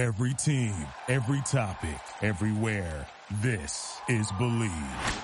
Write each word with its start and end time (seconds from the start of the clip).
Every 0.00 0.32
team, 0.32 0.74
every 1.08 1.42
topic, 1.42 2.00
everywhere. 2.22 3.06
This 3.42 3.98
is 4.08 4.26
Bleav. 4.28 5.20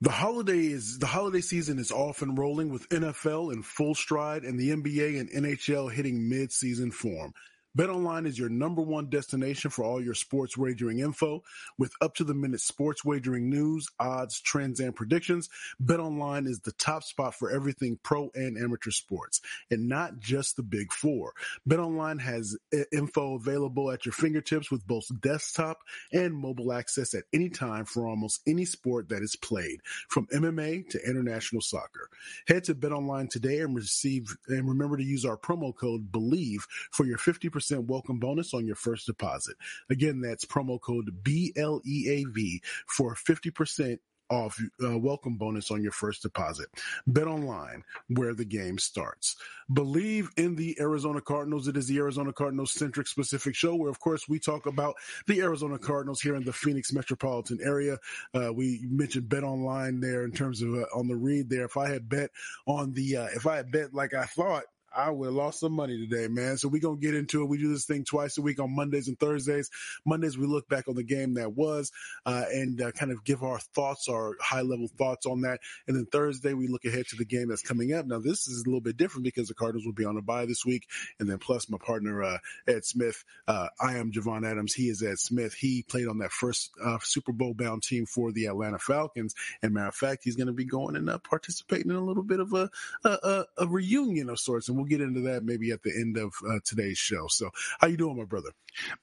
The 0.00 0.10
holiday 0.10 0.66
is 0.66 0.98
the 0.98 1.06
holiday 1.06 1.40
season 1.40 1.78
is 1.78 1.92
off 1.92 2.20
and 2.20 2.36
rolling 2.36 2.70
with 2.70 2.88
NFL 2.88 3.52
in 3.52 3.62
full 3.62 3.94
stride 3.94 4.42
and 4.42 4.58
the 4.58 4.70
NBA 4.70 5.20
and 5.20 5.30
NHL 5.30 5.92
hitting 5.92 6.28
mid-season 6.28 6.90
form. 6.90 7.32
BetOnline 7.76 8.26
is 8.26 8.38
your 8.38 8.48
number 8.48 8.82
one 8.82 9.10
destination 9.10 9.68
for 9.68 9.84
all 9.84 10.00
your 10.00 10.14
sports 10.14 10.56
wagering 10.56 11.00
info 11.00 11.42
with 11.76 11.92
up 12.00 12.14
to 12.14 12.24
the 12.24 12.34
minute 12.34 12.60
sports 12.60 13.04
wagering 13.04 13.50
news, 13.50 13.88
odds, 13.98 14.40
trends, 14.40 14.78
and 14.78 14.94
predictions. 14.94 15.48
BetOnline 15.82 16.46
is 16.46 16.60
the 16.60 16.72
top 16.72 17.02
spot 17.02 17.34
for 17.34 17.50
everything 17.50 17.98
pro 18.04 18.30
and 18.36 18.56
amateur 18.56 18.92
sports 18.92 19.40
and 19.72 19.88
not 19.88 20.20
just 20.20 20.56
the 20.56 20.62
big 20.62 20.92
four. 20.92 21.32
BetOnline 21.68 22.20
has 22.20 22.56
info 22.92 23.34
available 23.34 23.90
at 23.90 24.06
your 24.06 24.12
fingertips 24.12 24.70
with 24.70 24.86
both 24.86 25.06
desktop 25.20 25.78
and 26.12 26.32
mobile 26.32 26.72
access 26.72 27.12
at 27.12 27.24
any 27.32 27.48
time 27.48 27.84
for 27.84 28.06
almost 28.06 28.40
any 28.46 28.64
sport 28.64 29.08
that 29.08 29.22
is 29.22 29.34
played 29.34 29.80
from 30.08 30.28
MMA 30.28 30.88
to 30.90 31.00
international 31.04 31.60
soccer. 31.60 32.08
Head 32.46 32.62
to 32.64 32.74
BetOnline 32.76 33.30
today 33.30 33.58
and 33.60 33.74
receive 33.74 34.36
and 34.46 34.68
remember 34.68 34.96
to 34.96 35.04
use 35.04 35.24
our 35.24 35.36
promo 35.36 35.74
code 35.74 36.12
BLEAV 36.12 36.58
for 36.92 37.04
your 37.04 37.18
50% 37.18 37.63
welcome 37.72 38.18
bonus 38.18 38.54
on 38.54 38.66
your 38.66 38.76
first 38.76 39.06
deposit. 39.06 39.56
Again, 39.90 40.20
that's 40.20 40.44
promo 40.44 40.80
code 40.80 41.22
BLEAV 41.22 42.60
for 42.86 43.14
50% 43.14 43.98
off 44.30 44.58
uh, 44.82 44.98
welcome 44.98 45.36
bonus 45.36 45.70
on 45.70 45.82
your 45.82 45.92
first 45.92 46.22
deposit. 46.22 46.66
Bet 47.06 47.26
online 47.26 47.84
where 48.08 48.34
the 48.34 48.44
game 48.44 48.78
starts. 48.78 49.36
Bleav 49.70 50.28
in 50.36 50.56
the 50.56 50.76
Arizona 50.80 51.20
Cardinals. 51.20 51.68
It 51.68 51.76
is 51.76 51.86
the 51.86 51.98
Arizona 51.98 52.32
Cardinals 52.32 52.72
centric 52.72 53.06
specific 53.06 53.54
show 53.54 53.74
where, 53.74 53.90
of 53.90 54.00
course, 54.00 54.28
we 54.28 54.38
talk 54.38 54.66
about 54.66 54.94
the 55.26 55.40
Arizona 55.40 55.78
Cardinals 55.78 56.20
here 56.20 56.34
in 56.34 56.44
the 56.44 56.52
Phoenix 56.52 56.92
metropolitan 56.92 57.58
area. 57.62 57.98
Uh, 58.34 58.52
we 58.52 58.80
mentioned 58.88 59.28
bet 59.28 59.44
online 59.44 60.00
there 60.00 60.24
in 60.24 60.32
terms 60.32 60.62
of 60.62 60.74
uh, 60.74 60.84
on 60.94 61.06
the 61.06 61.16
read 61.16 61.50
there. 61.50 61.64
If 61.64 61.76
I 61.76 61.88
had 61.88 62.08
bet 62.08 62.30
on 62.66 62.92
the, 62.92 63.16
uh, 63.16 63.28
if 63.34 63.46
I 63.46 63.56
had 63.56 63.70
bet 63.70 63.94
like 63.94 64.14
I 64.14 64.24
thought, 64.24 64.64
I 64.94 65.10
would 65.10 65.26
have 65.26 65.34
lost 65.34 65.60
some 65.60 65.72
money 65.72 65.98
today, 65.98 66.28
man. 66.28 66.56
So 66.56 66.68
we're 66.68 66.80
going 66.80 67.00
to 67.00 67.06
get 67.06 67.14
into 67.14 67.42
it. 67.42 67.48
We 67.48 67.58
do 67.58 67.68
this 67.68 67.84
thing 67.84 68.04
twice 68.04 68.38
a 68.38 68.42
week 68.42 68.60
on 68.60 68.74
Mondays 68.74 69.08
and 69.08 69.18
Thursdays. 69.18 69.70
Mondays, 70.04 70.38
we 70.38 70.46
look 70.46 70.68
back 70.68 70.88
on 70.88 70.94
the 70.94 71.02
game 71.02 71.34
that 71.34 71.52
was 71.52 71.92
uh, 72.26 72.44
and 72.52 72.80
uh, 72.80 72.92
kind 72.92 73.12
of 73.12 73.24
give 73.24 73.42
our 73.42 73.58
thoughts, 73.58 74.08
our 74.08 74.36
high 74.40 74.62
level 74.62 74.88
thoughts 74.88 75.26
on 75.26 75.42
that. 75.42 75.60
And 75.86 75.96
then 75.96 76.06
Thursday, 76.06 76.54
we 76.54 76.68
look 76.68 76.84
ahead 76.84 77.06
to 77.08 77.16
the 77.16 77.24
game 77.24 77.48
that's 77.48 77.62
coming 77.62 77.92
up. 77.92 78.06
Now, 78.06 78.18
this 78.18 78.46
is 78.46 78.62
a 78.62 78.68
little 78.68 78.80
bit 78.80 78.96
different 78.96 79.24
because 79.24 79.48
the 79.48 79.54
Cardinals 79.54 79.84
will 79.84 79.92
be 79.92 80.04
on 80.04 80.16
a 80.16 80.22
bye 80.22 80.46
this 80.46 80.64
week. 80.64 80.86
And 81.18 81.28
then 81.28 81.38
plus 81.38 81.68
my 81.68 81.78
partner, 81.78 82.22
uh, 82.22 82.38
Ed 82.68 82.84
Smith. 82.84 83.24
Uh, 83.46 83.68
I 83.80 83.96
am 83.96 84.12
Javon 84.12 84.48
Adams. 84.48 84.74
He 84.74 84.88
is 84.88 85.02
Ed 85.02 85.18
Smith. 85.18 85.54
He 85.54 85.82
played 85.82 86.08
on 86.08 86.18
that 86.18 86.32
first 86.32 86.70
uh, 86.84 86.98
Super 87.02 87.32
Bowl 87.32 87.54
bound 87.54 87.82
team 87.82 88.06
for 88.06 88.32
the 88.32 88.46
Atlanta 88.46 88.78
Falcons. 88.78 89.34
And 89.62 89.74
matter 89.74 89.88
of 89.88 89.94
fact, 89.94 90.22
he's 90.24 90.36
going 90.36 90.46
to 90.46 90.52
be 90.52 90.64
going 90.64 90.96
and 90.96 91.08
uh, 91.10 91.18
participating 91.18 91.90
in 91.90 91.96
a 91.96 92.04
little 92.04 92.22
bit 92.22 92.40
of 92.40 92.52
a, 92.52 92.70
a, 93.04 93.08
a, 93.08 93.44
a 93.58 93.66
reunion 93.66 94.28
of 94.28 94.38
sorts. 94.38 94.68
And 94.68 94.76
we'll 94.76 94.83
get 94.84 95.00
into 95.00 95.20
that 95.22 95.44
maybe 95.44 95.70
at 95.70 95.82
the 95.82 95.90
end 95.90 96.16
of 96.16 96.32
uh, 96.48 96.58
today's 96.64 96.98
show. 96.98 97.26
So, 97.28 97.50
how 97.78 97.86
you 97.88 97.96
doing, 97.96 98.16
my 98.16 98.24
brother? 98.24 98.50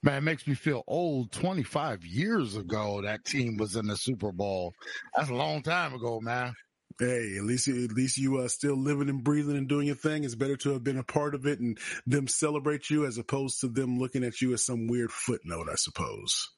Man, 0.02 0.18
it 0.18 0.22
makes 0.22 0.46
me 0.46 0.54
feel 0.54 0.82
old. 0.86 1.32
25 1.32 2.04
years 2.04 2.56
ago, 2.56 3.02
that 3.02 3.24
team 3.24 3.56
was 3.56 3.76
in 3.76 3.86
the 3.86 3.96
Super 3.96 4.32
Bowl. 4.32 4.74
That's 5.16 5.30
a 5.30 5.34
long 5.34 5.62
time 5.62 5.94
ago, 5.94 6.20
man. 6.20 6.54
Hey, 6.98 7.36
at 7.38 7.44
least 7.44 7.68
at 7.68 7.92
least 7.92 8.18
you 8.18 8.38
are 8.38 8.44
uh, 8.44 8.48
still 8.48 8.76
living 8.76 9.08
and 9.08 9.24
breathing 9.24 9.56
and 9.56 9.68
doing 9.68 9.86
your 9.86 9.96
thing. 9.96 10.24
It's 10.24 10.34
better 10.34 10.56
to 10.58 10.72
have 10.74 10.84
been 10.84 10.98
a 10.98 11.02
part 11.02 11.34
of 11.34 11.46
it 11.46 11.58
and 11.58 11.78
them 12.06 12.28
celebrate 12.28 12.90
you 12.90 13.06
as 13.06 13.16
opposed 13.16 13.60
to 13.60 13.68
them 13.68 13.98
looking 13.98 14.24
at 14.24 14.40
you 14.40 14.52
as 14.52 14.64
some 14.64 14.88
weird 14.88 15.10
footnote, 15.10 15.68
I 15.70 15.76
suppose. 15.76 16.50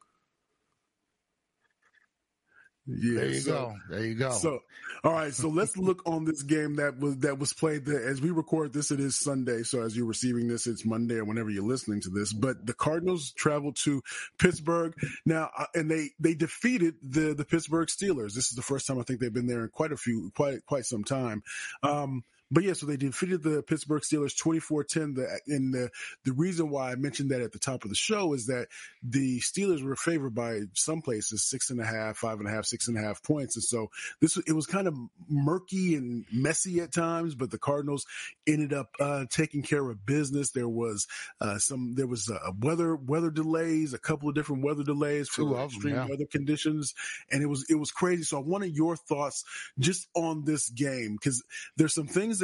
Yeah, 2.87 3.21
there 3.21 3.29
you 3.29 3.41
so, 3.41 3.51
go. 3.53 3.77
There 3.89 4.05
you 4.05 4.15
go. 4.15 4.31
So, 4.31 4.63
all 5.05 5.13
right. 5.13 5.33
So 5.33 5.49
let's 5.49 5.77
look 5.77 6.03
on 6.07 6.25
this 6.25 6.43
game 6.43 6.77
that 6.77 6.99
was 6.99 7.17
that 7.19 7.39
was 7.39 7.55
played. 7.55 7.87
The, 7.87 7.97
as 7.97 8.21
we 8.21 8.31
record 8.31 8.75
this, 8.75 8.91
it 8.91 9.01
is 9.01 9.19
Sunday. 9.19 9.63
So 9.63 9.83
as 9.83 9.97
you're 9.97 10.07
receiving 10.07 10.49
this, 10.49 10.67
it's 10.67 10.85
Monday 10.85 11.15
or 11.15 11.25
whenever 11.25 11.49
you're 11.49 11.65
listening 11.65 12.03
to 12.03 12.11
this. 12.11 12.35
But 12.35 12.67
the 12.67 12.75
Cardinals 12.75 13.33
traveled 13.33 13.77
to 13.85 14.03
Pittsburgh 14.39 14.95
now, 15.25 15.51
uh, 15.59 15.67
and 15.75 15.91
they 15.91 16.11
they 16.21 16.35
defeated 16.35 16.97
the 17.03 17.33
the 17.33 17.47
Pittsburgh 17.47 17.89
Steelers. 17.89 18.35
This 18.35 18.49
is 18.49 18.57
the 18.57 18.63
first 18.63 18.87
time 18.87 18.99
I 18.99 19.03
think 19.03 19.21
they've 19.21 19.33
been 19.33 19.47
there 19.47 19.63
in 19.63 19.71
quite 19.71 19.93
a 19.93 19.97
few 19.97 20.31
quite 20.35 20.67
quite 20.67 20.85
some 20.85 21.05
time. 21.05 21.43
Um, 21.83 22.23
but 22.55 22.63
yeah, 22.63 22.73
so 22.73 22.87
they 22.87 22.97
defeated 22.97 23.43
the 23.43 23.65
Pittsburgh 23.65 24.03
Steelers 24.03 24.41
24-10. 24.41 25.17
The, 25.17 25.41
and 25.49 25.75
the, 25.75 25.91
the 26.25 26.33
reason 26.33 26.71
why 26.71 26.93
I 26.93 26.95
mentioned 26.95 27.33
that 27.33 27.41
at 27.41 27.51
the 27.51 27.59
top 27.59 27.83
of 27.83 27.91
the 27.91 27.97
show 27.97 28.33
is 28.33 28.47
that 28.47 28.69
the 29.03 29.41
Steelers 29.41 29.83
were 29.83 29.97
favored 29.97 30.37
by 30.37 30.61
some 30.73 31.03
places 31.03 31.43
six 31.43 31.71
and 31.71 31.81
a 31.81 31.85
half, 31.85 32.19
five 32.19 32.39
and 32.39 32.47
a 32.47 32.53
half, 32.53 32.65
six 32.65 32.87
and 32.87 32.97
a 32.97 33.01
half 33.01 33.25
points. 33.25 33.57
And 33.57 33.65
so 33.65 33.91
this, 34.21 34.37
it 34.37 34.53
was 34.53 34.67
kind 34.67 34.87
of 34.87 34.95
murky 35.29 35.97
and 35.97 36.27
messy 36.33 36.79
at 36.81 36.93
times, 36.93 37.35
but 37.35 37.51
the 37.51 37.59
Cardinals 37.59 38.07
ended 38.47 38.73
up, 38.73 38.91
uh, 39.01 39.25
taking 39.31 39.63
care 39.63 39.91
of 39.91 40.07
business. 40.07 40.53
There 40.53 40.69
was, 40.69 41.09
uh, 41.41 41.59
some, 41.59 41.97
there 41.97 42.07
was 42.07 42.31
a 42.31 42.53
weather, 42.61 42.95
weather 42.95 43.33
delays, 43.33 43.95
a 43.95 43.99
couple 43.99 44.29
of 44.29 44.37
different 44.37 44.63
weather 44.63 44.85
delays 44.85 45.29
for 45.29 45.61
extreme 45.61 45.97
yeah. 45.97 46.07
weather 46.07 46.27
conditions. 46.31 46.95
And 47.33 47.43
it 47.43 47.47
was, 47.47 47.67
it 47.69 47.75
was 47.75 47.91
crazy. 47.91 48.23
So 48.23 48.39
I 48.39 48.43
wanted 48.43 48.77
your 48.77 48.95
thoughts 48.95 49.45
just 49.81 50.07
on 50.15 50.45
this 50.45 50.69
game 50.69 51.17
because 51.21 51.43
there's 51.77 51.95
some 51.95 52.07
things 52.07 52.39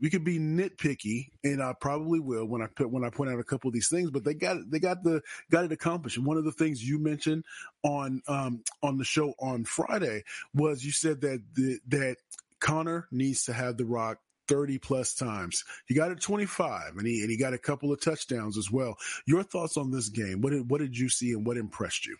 we 0.00 0.08
could 0.08 0.24
be 0.24 0.38
nitpicky, 0.38 1.28
and 1.44 1.62
I 1.62 1.74
probably 1.78 2.20
will 2.20 2.46
when 2.46 2.62
I 2.62 2.66
put 2.66 2.90
when 2.90 3.04
I 3.04 3.10
point 3.10 3.30
out 3.30 3.38
a 3.38 3.44
couple 3.44 3.68
of 3.68 3.74
these 3.74 3.88
things. 3.88 4.10
But 4.10 4.24
they 4.24 4.34
got 4.34 4.56
they 4.68 4.78
got 4.78 5.02
the 5.02 5.22
got 5.50 5.64
it 5.64 5.72
accomplished. 5.72 6.16
And 6.16 6.26
one 6.26 6.38
of 6.38 6.44
the 6.44 6.52
things 6.52 6.82
you 6.82 6.98
mentioned 6.98 7.44
on 7.82 8.22
um, 8.26 8.62
on 8.82 8.96
the 8.96 9.04
show 9.04 9.34
on 9.38 9.64
Friday 9.64 10.24
was 10.54 10.84
you 10.84 10.92
said 10.92 11.20
that 11.20 11.42
the, 11.54 11.78
that 11.88 12.16
Conner 12.60 13.08
needs 13.10 13.44
to 13.44 13.52
have 13.52 13.76
the 13.76 13.84
rock 13.84 14.18
30 14.48 14.78
plus 14.78 15.14
times. 15.14 15.64
He 15.86 15.94
got 15.94 16.10
it 16.10 16.20
25 16.20 16.96
and 16.96 17.06
he, 17.06 17.20
and 17.20 17.30
he 17.30 17.36
got 17.36 17.54
a 17.54 17.58
couple 17.58 17.92
of 17.92 18.00
touchdowns 18.00 18.58
as 18.58 18.70
well. 18.70 18.96
Your 19.24 19.44
thoughts 19.44 19.76
on 19.76 19.92
this 19.92 20.08
game? 20.08 20.40
What 20.40 20.50
did, 20.50 20.68
what 20.68 20.80
did 20.80 20.98
you 20.98 21.08
see 21.08 21.30
and 21.30 21.46
what 21.46 21.56
impressed 21.56 22.04
you? 22.06 22.16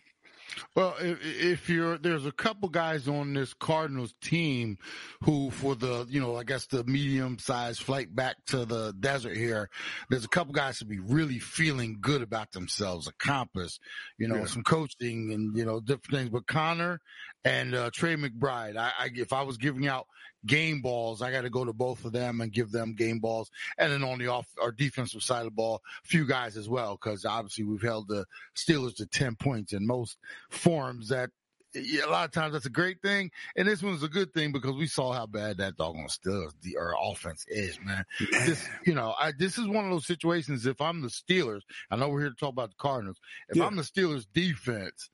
Well, 0.75 0.95
if, 0.99 1.19
if, 1.23 1.69
you're 1.69 1.97
there's 1.97 2.25
a 2.25 2.31
couple 2.31 2.69
guys 2.69 3.07
on 3.07 3.33
this 3.33 3.53
Cardinals 3.53 4.13
team 4.21 4.77
who, 5.23 5.51
for 5.51 5.75
the 5.75 6.05
you 6.09 6.21
know, 6.21 6.35
I 6.35 6.43
guess 6.43 6.65
the 6.67 6.83
medium 6.83 7.39
sized 7.39 7.81
flight 7.81 8.13
back 8.15 8.37
to 8.47 8.65
the 8.65 8.93
desert 8.99 9.35
here, 9.35 9.69
there's 10.09 10.25
a 10.25 10.29
couple 10.29 10.53
guys 10.53 10.79
to 10.79 10.85
be 10.85 10.99
really 10.99 11.39
feeling 11.39 11.97
good 12.01 12.21
about 12.21 12.51
themselves, 12.51 13.07
accomplished, 13.07 13.79
you 14.17 14.27
know, 14.27 14.37
yeah. 14.37 14.45
some 14.45 14.63
coaching 14.63 15.31
and 15.33 15.57
you 15.57 15.65
know 15.65 15.79
different 15.79 16.11
things. 16.11 16.29
But 16.29 16.47
Conner 16.47 16.99
and 17.43 17.73
uh, 17.73 17.89
Trey 17.93 18.15
McBride, 18.15 18.77
I, 18.77 18.91
I 18.97 19.09
if 19.15 19.33
I 19.33 19.43
was 19.43 19.57
giving 19.57 19.87
out 19.87 20.07
game 20.45 20.81
balls. 20.81 21.21
I 21.21 21.31
got 21.31 21.41
to 21.41 21.49
go 21.49 21.65
to 21.65 21.73
both 21.73 22.05
of 22.05 22.11
them 22.11 22.41
and 22.41 22.51
give 22.51 22.71
them 22.71 22.93
game 22.93 23.19
balls. 23.19 23.51
And 23.77 23.91
then 23.91 24.03
on 24.03 24.19
the 24.19 24.27
off 24.27 24.47
our 24.61 24.71
defensive 24.71 25.21
side 25.23 25.39
of 25.39 25.45
the 25.45 25.51
ball, 25.51 25.81
a 26.03 26.07
few 26.07 26.25
guys 26.25 26.57
as 26.57 26.67
well, 26.67 26.97
because 27.01 27.25
obviously 27.25 27.63
we've 27.63 27.81
held 27.81 28.07
the 28.07 28.25
Steelers 28.55 28.95
to 28.95 29.05
10 29.05 29.35
points 29.35 29.73
in 29.73 29.85
most 29.85 30.17
forms 30.49 31.09
that 31.09 31.29
a 31.73 32.05
lot 32.09 32.25
of 32.25 32.31
times 32.31 32.51
that's 32.51 32.65
a 32.65 32.69
great 32.69 33.01
thing, 33.01 33.31
and 33.55 33.65
this 33.65 33.81
one's 33.81 34.03
a 34.03 34.09
good 34.09 34.33
thing 34.33 34.51
because 34.51 34.75
we 34.75 34.87
saw 34.87 35.13
how 35.13 35.25
bad 35.25 35.57
that 35.57 35.77
doggone 35.77 36.07
Steelers 36.07 36.51
the 36.61 36.75
our 36.77 36.93
offense 37.01 37.45
is, 37.47 37.79
man. 37.81 38.03
This, 38.45 38.67
you 38.85 38.93
know, 38.93 39.15
I 39.17 39.31
this 39.31 39.57
is 39.57 39.67
one 39.67 39.85
of 39.85 39.91
those 39.91 40.05
situations. 40.05 40.65
If 40.65 40.81
I'm 40.81 41.01
the 41.01 41.07
Steelers, 41.07 41.61
I 41.89 41.95
know 41.95 42.09
we're 42.09 42.21
here 42.21 42.29
to 42.29 42.35
talk 42.35 42.49
about 42.49 42.71
the 42.71 42.75
Cardinals. 42.77 43.21
If 43.47 43.55
yeah. 43.55 43.65
I'm 43.65 43.77
the 43.77 43.83
Steelers 43.83 44.25
defense, 44.33 45.09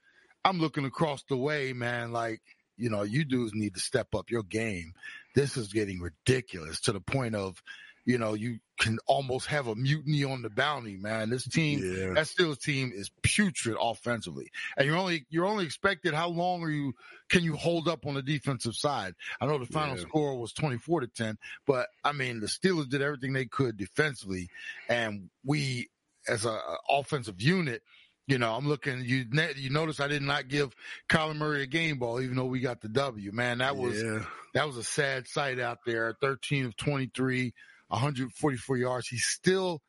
I'm 0.48 0.60
looking 0.60 0.86
across 0.86 1.24
the 1.24 1.38
way, 1.38 1.74
man. 1.74 2.12
Like 2.12 2.42
you 2.78 2.90
know, 2.90 3.04
you 3.04 3.26
dudes 3.26 3.54
need 3.54 3.74
to 3.74 3.80
step 3.80 4.16
up 4.16 4.30
your 4.30 4.44
game. 4.44 4.94
This 5.36 5.58
is 5.58 5.74
getting 5.74 6.00
ridiculous 6.00 6.80
to 6.82 6.92
the 6.92 7.02
point 7.02 7.36
of, 7.36 7.62
you 8.06 8.18
know, 8.18 8.36
you 8.36 8.60
can 8.80 9.00
almost 9.08 9.48
have 9.48 9.68
a 9.68 9.76
mutiny 9.76 10.24
on 10.24 10.44
the 10.44 10.50
bounty, 10.50 10.96
man. 10.96 11.30
This 11.30 11.44
team, 11.44 11.80
yeah. 11.80 12.14
that 12.14 12.28
Steelers 12.28 12.62
team 12.62 12.92
is 12.94 13.12
putrid 13.24 13.76
offensively. 13.82 14.52
And 14.78 14.88
you're 14.88 14.96
only, 14.96 15.26
you're 15.30 15.48
only 15.48 15.66
expected 15.66 16.14
how 16.14 16.30
long 16.30 16.64
are 16.64 16.70
you, 16.70 16.94
can 17.30 17.44
you 17.44 17.56
hold 17.56 17.88
up 17.88 18.06
on 18.06 18.14
the 18.14 18.22
defensive 18.22 18.76
side? 18.76 19.16
I 19.42 19.48
know 19.48 19.58
the 19.58 19.66
final 19.66 19.98
yeah. 19.98 20.04
score 20.04 20.40
was 20.40 20.54
24 20.54 21.02
to 21.02 21.08
10, 21.08 21.38
but 21.66 21.88
I 22.04 22.12
mean, 22.14 22.40
the 22.40 22.48
Steelers 22.48 22.88
did 22.88 23.02
everything 23.02 23.34
they 23.34 23.46
could 23.46 23.76
defensively. 23.76 24.50
And 24.88 25.30
we, 25.44 25.90
as 26.28 26.46
a, 26.46 26.50
a 26.52 26.78
offensive 26.90 27.42
unit, 27.42 27.82
you 28.28 28.38
know, 28.38 28.54
I'm 28.54 28.68
looking. 28.68 29.04
You 29.06 29.26
you 29.56 29.70
notice 29.70 30.00
I 30.00 30.08
did 30.08 30.22
not 30.22 30.50
give 30.50 30.76
Kyler 31.10 31.36
Murray 31.36 31.64
a 31.64 31.68
game 31.68 31.98
ball, 31.98 32.22
even 32.22 32.36
though 32.36 32.46
we 32.46 32.60
got 32.60 32.82
the 32.82 32.90
W. 32.90 33.32
Man, 33.32 33.60
that 33.60 33.78
was 33.78 34.02
yeah. 34.02 34.24
that 34.54 34.68
was 34.68 34.76
a 34.76 34.84
sad 34.84 35.28
sight 35.28 35.60
out 35.60 35.80
there. 35.86 36.16
13 36.22 36.66
of 36.66 36.76
23, 36.76 37.54
144 37.88 38.78
yards. 38.78 39.08
He 39.08 39.18
still 39.18 39.82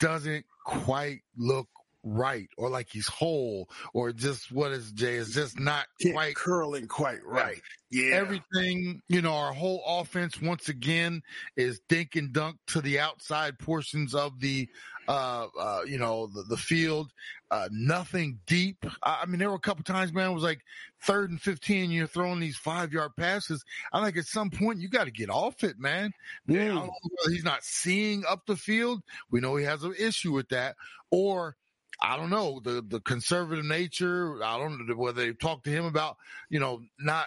doesn't 0.00 0.44
quite 0.64 1.20
look 1.36 1.68
right 2.04 2.48
or 2.56 2.68
like 2.68 2.88
he's 2.90 3.08
whole 3.08 3.68
or 3.92 4.12
just 4.12 4.52
what 4.52 4.72
is 4.72 4.92
Jay 4.92 5.14
is 5.14 5.34
just 5.34 5.58
not 5.58 5.86
Can't 6.00 6.14
quite 6.14 6.36
curling 6.36 6.86
quite 6.86 7.24
right. 7.24 7.60
Yeah. 7.90 8.14
everything, 8.16 9.02
you 9.08 9.22
know, 9.22 9.34
our 9.34 9.52
whole 9.52 9.82
offense 9.86 10.40
once 10.40 10.68
again 10.68 11.22
is 11.56 11.80
dink 11.88 12.16
and 12.16 12.32
dunk 12.32 12.56
to 12.68 12.80
the 12.80 12.98
outside 12.98 13.58
portions 13.58 14.14
of 14.14 14.40
the, 14.40 14.68
uh, 15.06 15.46
uh, 15.58 15.82
you 15.86 15.98
know, 15.98 16.26
the, 16.26 16.42
the 16.42 16.56
field. 16.56 17.12
Uh, 17.50 17.68
nothing 17.70 18.40
deep. 18.46 18.84
I, 19.02 19.20
I 19.22 19.26
mean, 19.26 19.38
there 19.38 19.48
were 19.48 19.56
a 19.56 19.60
couple 19.60 19.84
times, 19.84 20.12
man, 20.12 20.30
it 20.30 20.34
was 20.34 20.42
like 20.42 20.62
third 21.02 21.30
and 21.30 21.40
15, 21.40 21.92
you're 21.92 22.08
throwing 22.08 22.40
these 22.40 22.56
five 22.56 22.92
yard 22.92 23.12
passes. 23.16 23.64
I'm 23.92 24.02
like 24.02 24.16
at 24.16 24.26
some 24.26 24.50
point 24.50 24.80
you 24.80 24.88
got 24.88 25.04
to 25.04 25.12
get 25.12 25.30
off 25.30 25.62
it, 25.62 25.78
man. 25.78 26.10
Yeah, 26.48 26.62
I 26.62 26.66
don't 26.66 26.86
know 26.86 26.92
whether 27.02 27.32
he's 27.32 27.44
not 27.44 27.62
seeing 27.62 28.24
up 28.28 28.40
the 28.46 28.56
field. 28.56 29.02
We 29.30 29.40
know 29.40 29.54
he 29.54 29.64
has 29.64 29.84
an 29.84 29.94
issue 29.96 30.32
with 30.32 30.48
that 30.48 30.74
or 31.10 31.56
I 32.00 32.16
don't 32.16 32.30
know 32.30 32.60
the 32.62 32.84
the 32.86 33.00
conservative 33.00 33.64
nature. 33.64 34.42
I 34.42 34.58
don't 34.58 34.86
know 34.86 34.94
whether 34.94 35.24
they 35.24 35.32
talked 35.32 35.64
to 35.64 35.70
him 35.70 35.84
about 35.84 36.16
you 36.50 36.60
know 36.60 36.80
not 36.98 37.26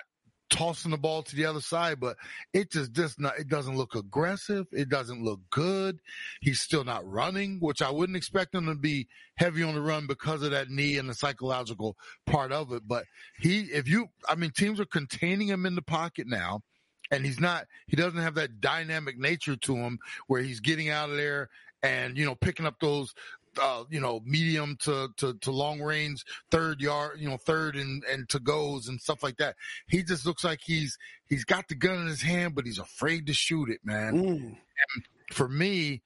tossing 0.49 0.91
the 0.91 0.97
ball 0.97 1.23
to 1.23 1.35
the 1.35 1.45
other 1.45 1.61
side, 1.61 1.99
but 1.99 2.17
it 2.53 2.71
just 2.71 2.93
just 2.93 3.19
not 3.19 3.37
it 3.39 3.47
doesn't 3.47 3.77
look 3.77 3.95
aggressive. 3.95 4.67
It 4.71 4.89
doesn't 4.89 5.23
look 5.23 5.41
good. 5.49 5.99
He's 6.41 6.61
still 6.61 6.83
not 6.83 7.09
running, 7.09 7.59
which 7.59 7.81
I 7.81 7.89
wouldn't 7.89 8.17
expect 8.17 8.55
him 8.55 8.65
to 8.67 8.75
be 8.75 9.07
heavy 9.35 9.63
on 9.63 9.75
the 9.75 9.81
run 9.81 10.07
because 10.07 10.43
of 10.43 10.51
that 10.51 10.69
knee 10.69 10.97
and 10.97 11.09
the 11.09 11.13
psychological 11.13 11.97
part 12.25 12.51
of 12.51 12.71
it. 12.71 12.87
But 12.87 13.05
he, 13.39 13.61
if 13.61 13.87
you, 13.87 14.07
I 14.27 14.35
mean, 14.35 14.51
teams 14.51 14.79
are 14.79 14.85
containing 14.85 15.47
him 15.47 15.65
in 15.65 15.75
the 15.75 15.81
pocket 15.81 16.27
now. 16.27 16.61
And 17.09 17.25
he's 17.25 17.39
not, 17.39 17.67
he 17.87 17.95
doesn't 17.95 18.19
have 18.19 18.35
that 18.35 18.59
dynamic 18.59 19.17
nature 19.17 19.55
to 19.55 19.75
him 19.77 19.97
where 20.27 20.41
he's 20.41 20.59
getting 20.59 20.89
out 20.89 21.09
of 21.09 21.15
there 21.15 21.47
and, 21.81 22.17
you 22.17 22.25
know, 22.25 22.35
picking 22.35 22.65
up 22.65 22.81
those, 22.81 23.13
uh, 23.61 23.83
you 23.89 23.99
know, 23.99 24.21
medium 24.25 24.77
to, 24.81 25.09
to, 25.17 25.33
to 25.35 25.51
long 25.51 25.81
range, 25.81 26.23
third 26.51 26.81
yard, 26.81 27.19
you 27.19 27.29
know, 27.29 27.37
third 27.37 27.75
and, 27.75 28.03
and 28.05 28.27
to 28.29 28.39
goes 28.39 28.87
and 28.87 28.99
stuff 29.01 29.23
like 29.23 29.37
that. 29.37 29.55
He 29.87 30.03
just 30.03 30.25
looks 30.25 30.43
like 30.43 30.59
he's, 30.63 30.97
he's 31.27 31.45
got 31.45 31.67
the 31.67 31.75
gun 31.75 32.01
in 32.01 32.07
his 32.07 32.21
hand, 32.21 32.55
but 32.55 32.65
he's 32.65 32.79
afraid 32.79 33.27
to 33.27 33.33
shoot 33.33 33.69
it, 33.69 33.81
man. 33.83 34.13
Mm. 34.13 34.45
And 34.45 35.03
for 35.31 35.47
me, 35.47 36.01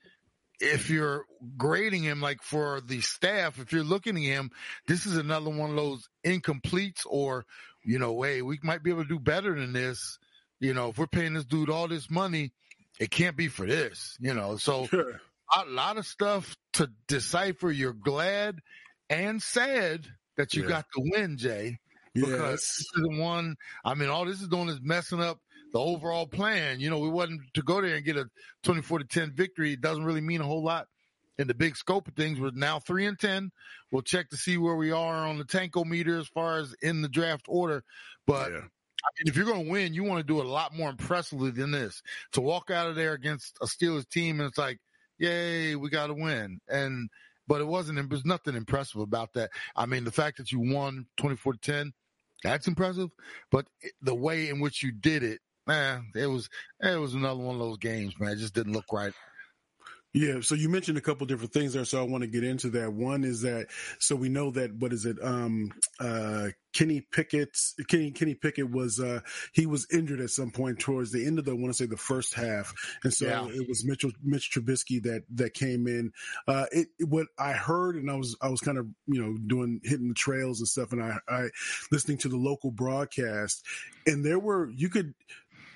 if 0.60 0.90
you're 0.90 1.26
grading 1.58 2.04
him 2.04 2.22
like 2.22 2.42
for 2.42 2.82
the 2.82 3.02
staff, 3.02 3.60
if 3.60 3.72
you're 3.74 3.84
looking 3.84 4.16
at 4.18 4.24
him, 4.24 4.52
this 4.88 5.06
is 5.06 5.18
another 5.18 5.50
one 5.50 5.72
of 5.72 5.76
those 5.76 6.08
incompletes 6.24 7.02
or, 7.06 7.46
you 7.84 7.98
know, 7.98 8.22
hey, 8.22 8.42
we 8.42 8.60
might 8.64 8.84
be 8.84 8.92
able 8.92 9.04
to 9.04 9.10
do 9.10 9.20
better 9.20 9.60
than 9.60 9.74
this. 9.74 10.20
You 10.60 10.76
know, 10.76 10.90
if 10.90 11.00
we're 11.00 11.08
paying 11.08 11.34
this 11.34 11.46
dude 11.46 11.72
all 11.72 11.88
this 11.88 12.12
money, 12.12 12.52
it 13.00 13.10
can't 13.10 13.36
be 13.36 13.48
for 13.48 13.66
this, 13.66 14.16
you 14.20 14.36
know. 14.36 14.58
So 14.58 14.86
Sure. 14.86 15.20
A 15.56 15.66
lot 15.66 15.98
of 15.98 16.06
stuff 16.06 16.56
to 16.74 16.90
decipher. 17.08 17.72
You're 17.72 17.94
glad 17.94 18.60
and 19.10 19.42
sad 19.42 20.08
that 20.38 20.54
you 20.54 20.64
Yeah. 20.64 20.70
got 20.70 20.86
the 20.96 21.02
win, 21.14 21.38
Jay. 21.38 21.80
Because 22.14 22.30
Yes. 22.30 22.50
this 22.52 22.80
is 22.80 22.92
the 22.96 23.18
one. 23.20 23.56
I 23.86 23.94
mean, 23.94 24.10
all 24.10 24.26
this 24.26 24.42
is 24.42 24.48
doing 24.48 24.70
is 24.70 24.82
messing 24.82 25.22
up 25.22 25.40
the 25.72 25.80
overall 25.80 26.28
plan. 26.28 26.80
You 26.82 26.90
know, 26.90 27.00
we 27.00 27.10
wasn't 27.10 27.42
to 27.54 27.62
go 27.62 27.82
there 27.82 27.96
and 27.96 28.04
get 28.06 28.18
a 28.18 28.30
24 28.64 29.00
to 29.00 29.06
10 29.06 29.34
victory. 29.34 29.74
It 29.74 29.82
doesn't 29.82 30.04
really 30.04 30.22
mean 30.22 30.42
a 30.42 30.46
whole 30.46 30.64
lot 30.64 30.88
in 31.38 31.48
the 31.48 31.54
big 31.54 31.78
scope 31.78 32.08
of 32.10 32.16
things. 32.16 32.40
We're 32.40 32.52
now 32.54 32.80
three 32.80 33.06
and 33.06 33.18
10. 33.18 33.52
We'll 33.92 34.02
check 34.02 34.30
to 34.30 34.38
see 34.38 34.58
where 34.58 34.76
we 34.76 34.92
are 34.92 35.26
on 35.26 35.38
the 35.38 35.46
tanko 35.46 35.86
meter 35.86 36.18
as 36.20 36.28
far 36.28 36.58
as 36.60 36.74
in 36.82 37.02
the 37.02 37.08
draft 37.10 37.46
order. 37.48 37.84
But 38.28 38.52
Yeah. 38.52 38.58
I 39.04 39.10
mean, 39.18 39.28
if 39.28 39.36
you're 39.36 39.46
going 39.46 39.66
to 39.66 39.72
win, 39.72 39.94
you 39.96 40.04
want 40.04 40.20
to 40.20 40.24
do 40.34 40.40
it 40.42 40.46
a 40.46 40.50
lot 40.50 40.76
more 40.76 40.90
impressively 40.90 41.50
than 41.52 41.72
this. 41.72 42.04
To 42.34 42.42
walk 42.42 42.70
out 42.70 42.88
of 42.88 42.96
there 42.96 43.14
against 43.14 43.58
a 43.62 43.66
Steelers 43.66 44.08
team 44.08 44.40
and 44.40 44.48
it's 44.50 44.58
like, 44.60 44.80
yay, 45.22 45.76
we 45.76 45.90
got 45.90 46.08
to 46.08 46.14
win. 46.14 46.60
And, 46.68 47.10
but 47.48 47.62
it 47.62 47.68
wasn't, 47.68 47.98
there 47.98 48.08
was 48.08 48.26
nothing 48.26 48.56
impressive 48.56 49.02
about 49.02 49.34
that. 49.34 49.52
I 49.76 49.86
mean, 49.86 50.04
the 50.04 50.12
fact 50.12 50.38
that 50.38 50.52
you 50.52 50.60
won 50.60 51.06
24 51.18 51.54
to 51.54 51.60
10, 51.60 51.94
that's 52.44 52.68
impressive. 52.68 53.10
But 53.52 53.68
the 54.02 54.16
way 54.16 54.50
in 54.50 54.60
which 54.60 54.84
you 54.84 54.92
did 54.92 55.24
it, 55.24 55.40
man, 55.68 56.12
it 56.16 56.28
was, 56.28 56.50
it 56.82 57.00
was 57.00 57.14
another 57.14 57.40
one 57.40 57.56
of 57.56 57.62
those 57.62 57.78
games, 57.78 58.20
man. 58.20 58.32
It 58.32 58.38
just 58.38 58.56
didn't 58.56 58.74
look 58.74 58.92
right. 58.92 59.14
Yeah, 60.14 60.42
so 60.42 60.56
you 60.56 60.68
mentioned 60.68 60.98
a 60.98 61.02
couple 61.02 61.26
different 61.26 61.54
things 61.54 61.72
there, 61.72 61.86
so 61.86 62.00
I 62.00 62.04
want 62.04 62.24
to 62.24 62.28
get 62.28 62.44
into 62.44 62.70
that. 62.72 62.92
One 62.92 63.24
is 63.24 63.44
that 63.44 63.68
so 63.98 64.14
we 64.14 64.28
know 64.28 64.52
that 64.52 64.74
what 64.76 64.92
is 64.92 65.06
it? 65.06 65.18
Um, 65.24 65.72
uh, 66.02 66.50
Kenny 66.74 67.00
Pickett, 67.00 67.58
Kenny 67.88 68.12
Kenny 68.12 68.36
Pickett 68.36 68.70
was 68.70 69.00
uh, 69.00 69.22
he 69.54 69.66
was 69.66 69.88
injured 69.90 70.20
at 70.20 70.30
some 70.30 70.52
point 70.52 70.80
towards 70.80 71.14
the 71.14 71.26
end 71.26 71.40
of 71.40 71.46
the 71.46 71.52
I 71.52 71.54
want 71.56 71.68
to 71.68 71.74
say 71.74 71.86
the 71.86 71.96
first 71.96 72.34
half, 72.34 72.74
and 73.06 73.14
so 73.14 73.26
Yeah. 73.26 73.48
it 73.54 73.70
was 73.70 73.86
Mitchell 73.86 74.12
Mitch 74.22 74.52
Trubisky 74.52 75.02
that 75.04 75.24
that 75.36 75.54
came 75.54 75.88
in. 75.88 76.12
Uh, 76.46 76.66
it 76.74 76.90
what 77.08 77.28
I 77.40 77.54
heard, 77.54 77.96
and 77.96 78.12
I 78.12 78.16
was 78.16 78.36
I 78.42 78.50
was 78.50 78.60
kind 78.60 78.78
of 78.78 78.88
you 79.08 79.22
know 79.22 79.38
doing 79.48 79.80
hitting 79.86 80.10
the 80.10 80.14
trails 80.14 80.60
and 80.60 80.68
stuff, 80.68 80.92
and 80.92 81.02
I 81.02 81.20
I 81.30 81.50
listening 81.90 82.18
to 82.20 82.28
the 82.30 82.38
local 82.38 82.72
broadcast, 82.72 83.66
and 84.06 84.26
there 84.26 84.40
were 84.40 84.70
you 84.72 84.90
could 84.90 85.14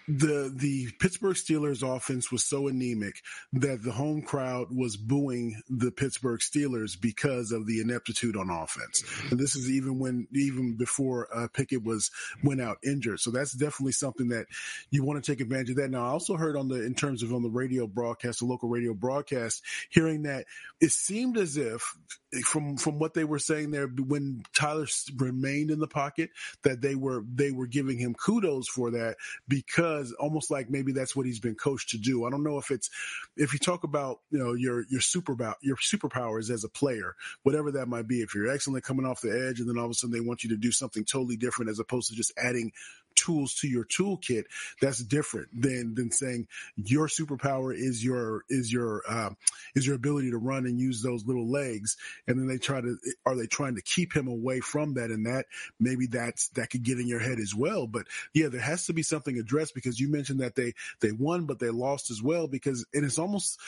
the 0.08 0.54
the 0.56 0.90
Pittsburgh 1.00 1.36
Steelers 1.36 1.84
offense 1.84 2.32
was 2.32 2.44
so 2.44 2.68
anemic 2.68 3.22
that 3.54 3.84
the 3.84 3.92
home 3.92 4.22
crowd 4.22 4.68
was 4.72 4.98
booing 4.98 5.62
the 5.70 5.92
Pittsburgh 5.92 6.40
Steelers 6.40 7.00
because 7.00 7.52
of 7.52 7.66
the 7.66 7.82
ineptitude 7.82 8.36
on 8.36 8.50
offense. 8.50 9.04
And 9.32 9.40
this 9.40 9.56
is 9.56 9.70
even 9.70 10.00
when 10.00 10.28
even 10.34 10.76
before 10.78 11.28
uh, 11.34 11.48
Pickett 11.54 11.84
was 11.84 12.12
went 12.44 12.62
out 12.62 12.78
injured. 12.86 13.20
So 13.20 13.32
that's 13.32 13.54
definitely 13.54 13.94
something 13.94 14.30
that 14.30 14.46
you 14.92 15.04
want 15.04 15.24
to 15.24 15.32
take 15.32 15.42
advantage 15.42 15.72
of 15.72 15.78
that. 15.78 15.90
Now 15.90 16.06
I 16.06 16.10
also 16.10 16.36
heard 16.36 16.56
on 16.56 16.68
the 16.68 16.86
in 16.86 16.94
terms 16.94 17.24
of 17.24 17.34
on 17.34 17.42
the 17.42 17.50
radio 17.50 17.88
broadcast, 17.88 18.40
the 18.40 18.46
local 18.46 18.70
radio 18.70 18.94
broadcast, 18.94 19.64
hearing 19.90 20.24
that 20.24 20.46
it 20.82 20.92
seemed 20.92 21.38
as 21.38 21.58
if 21.58 21.96
from 22.44 22.78
from 22.78 23.00
what 23.00 23.14
they 23.14 23.24
were 23.24 23.40
saying 23.40 23.72
there 23.72 23.88
when 23.88 24.44
Kyler 24.58 24.90
remained 25.18 25.72
in 25.72 25.80
the 25.80 25.88
pocket 25.88 26.32
that 26.64 26.82
they 26.82 26.96
were 26.96 27.24
they 27.34 27.52
were 27.52 27.68
giving 27.68 27.98
him 27.98 28.14
kudos 28.14 28.68
for 28.68 28.92
that 28.92 29.16
because 29.48 29.95
almost 30.20 30.52
like 30.52 30.70
maybe 30.70 30.92
that's 30.92 31.16
what 31.16 31.26
he's 31.26 31.40
been 31.40 31.56
coached 31.56 31.90
to 31.90 31.98
do. 31.98 32.26
I 32.26 32.30
don't 32.30 32.44
know 32.44 32.58
if 32.58 32.72
it's 32.72 32.90
if 33.36 33.54
you 33.54 33.60
talk 33.60 33.84
about 33.84 34.20
you 34.32 34.40
know 34.40 34.54
your 34.54 34.86
your 34.90 35.02
super 35.02 35.36
your 35.62 35.78
superpowers 35.78 36.50
as 36.50 36.64
a 36.64 36.70
player, 36.70 37.16
whatever 37.44 37.72
that 37.72 37.88
might 37.88 38.08
be. 38.08 38.22
If 38.22 38.36
you're 38.36 38.52
excellent 38.52 38.84
coming 38.84 39.06
off 39.06 39.22
the 39.22 39.48
edge, 39.50 39.60
and 39.60 39.70
then 39.70 39.78
all 39.78 39.86
of 39.86 39.92
a 39.92 39.94
sudden 39.94 40.14
they 40.14 40.26
want 40.26 40.44
you 40.44 40.50
to 40.52 40.58
do 40.58 40.72
something 40.72 41.06
totally 41.06 41.38
different 41.38 41.70
as 41.72 41.80
opposed 41.80 42.10
to 42.10 42.16
just 42.16 42.34
adding 42.38 42.72
tools 43.26 43.56
to 43.56 43.68
your 43.68 43.86
toolkit, 43.86 44.44
that's 44.82 45.00
different 45.00 45.50
than 45.54 45.96
than 45.96 46.12
saying 46.12 46.48
your 46.76 47.08
superpower 47.08 47.76
is 47.76 48.04
your 48.04 48.44
is 48.50 48.72
your 48.72 49.02
um, 49.08 49.38
is 49.76 49.86
your 49.86 49.96
ability 49.96 50.32
to 50.32 50.38
run 50.38 50.66
and 50.66 50.80
use 50.80 51.02
those 51.02 51.26
little 51.26 51.50
legs, 51.50 51.98
and 52.28 52.40
then 52.40 52.48
they 52.48 52.58
try 52.58 52.82
to 52.82 52.98
are 53.26 53.36
they 53.36 53.48
trying 53.48 53.76
to 53.76 53.82
keep 53.82 54.16
him 54.16 54.28
away 54.28 54.60
from 54.60 54.94
that, 54.96 55.10
and 55.10 55.26
that 55.26 55.46
maybe 55.80 56.08
that's 56.08 56.50
that 56.50 56.70
could 56.70 56.84
get 56.84 57.00
in 57.00 57.08
your 57.08 57.20
head 57.20 57.40
as 57.40 57.54
well. 57.56 57.88
But 57.88 58.08
yeah, 58.34 58.48
there 58.48 58.62
has 58.62 58.86
to 58.88 58.94
be 58.94 59.04
something 59.04 59.38
addressed 59.38 59.76
because 59.76 60.00
you 60.00 60.10
mentioned 60.10 60.40
that 60.42 60.56
they 60.56 60.74
they 61.02 61.12
won, 61.12 61.46
but 61.46 61.60
they 61.60 61.70
lost 61.70 62.12
as 62.12 62.22
well 62.22 62.48
because 62.48 62.86
and 62.94 63.06
it's 63.06 63.20
almost 63.20 63.60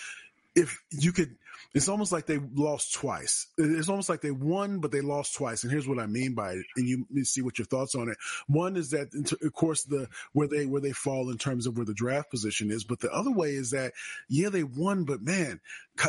if 0.57 0.81
you 0.91 1.11
could 1.13 1.35
it's 1.73 1.89
almost 1.89 2.11
like 2.11 2.25
they 2.25 2.39
lost 2.55 2.93
twice. 2.93 3.47
It's 3.57 3.89
almost 3.89 4.09
like 4.09 4.21
they 4.21 4.31
won, 4.31 4.79
but 4.79 4.91
they 4.91 5.01
lost 5.01 5.35
twice. 5.35 5.63
And 5.63 5.71
here's 5.71 5.87
what 5.87 5.99
I 5.99 6.05
mean 6.05 6.33
by 6.33 6.53
it. 6.53 6.65
And 6.75 6.87
you, 6.87 7.05
you 7.11 7.25
see 7.25 7.41
what 7.41 7.59
your 7.59 7.65
thoughts 7.65 7.93
on 7.93 8.09
it. 8.09 8.17
One 8.47 8.77
is 8.77 8.91
that, 8.91 9.09
of 9.41 9.53
course, 9.53 9.83
the 9.83 10.07
where 10.33 10.47
they 10.47 10.65
where 10.65 10.81
they 10.81 10.91
fall 10.91 11.29
in 11.29 11.37
terms 11.37 11.67
of 11.67 11.77
where 11.77 11.85
the 11.85 11.93
draft 11.93 12.31
position 12.31 12.71
is. 12.71 12.83
But 12.83 12.99
the 12.99 13.11
other 13.11 13.31
way 13.31 13.49
is 13.49 13.71
that 13.71 13.93
yeah, 14.29 14.49
they 14.49 14.63
won, 14.63 15.03
but 15.03 15.21
man, 15.21 15.59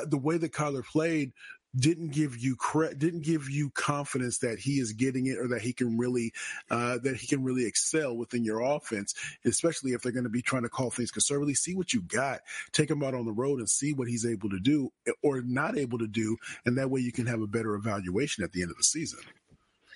the 0.07 0.19
way 0.19 0.39
that 0.39 0.53
Kyler 0.53 0.85
played 0.85 1.33
didn't 1.77 2.13
give 2.13 2.39
you 2.39 2.57
cre- 2.57 2.95
didn't 2.97 3.23
give 3.23 3.49
you 3.51 3.71
confidence 3.71 4.39
that 4.39 4.59
he 4.59 4.79
is 4.79 4.93
getting 4.93 5.27
it 5.27 5.39
or 5.39 5.49
that 5.49 5.61
he 5.61 5.73
can 5.73 5.99
really 5.99 6.33
uh, 6.71 6.99
that 6.99 7.17
he 7.17 7.27
can 7.27 7.43
really 7.45 7.67
excel 7.67 8.17
within 8.17 8.45
your 8.45 8.61
offense, 8.61 9.15
especially 9.45 9.93
if 9.93 10.03
they're 10.03 10.13
going 10.13 10.25
to 10.25 10.31
be 10.31 10.43
trying 10.43 10.63
to 10.63 10.69
call 10.69 10.91
things 10.91 11.11
conservatively. 11.11 11.55
See 11.55 11.75
what 11.75 11.93
you 11.93 12.03
got, 12.03 12.41
take 12.73 12.91
him 12.91 13.03
out 13.03 13.15
on 13.15 13.27
the 13.27 13.33
road 13.33 13.59
and 13.59 13.69
see 13.69 13.93
what 13.93 14.09
he's 14.09 14.27
able 14.27 14.51
to 14.51 14.61
do 14.61 14.91
or 15.23 15.43
not 15.43 15.77
able 15.77 15.99
to 15.99 16.09
do, 16.09 16.37
and 16.65 16.79
that 16.79 16.91
way 16.91 17.01
you 17.01 17.13
can 17.13 17.27
have 17.27 17.43
a 17.43 17.47
better 17.47 17.75
evaluation 17.75 18.45
at 18.45 18.53
the 18.53 18.63
end 18.63 18.71
of 18.71 18.77
the 18.77 18.85
season. 18.85 19.21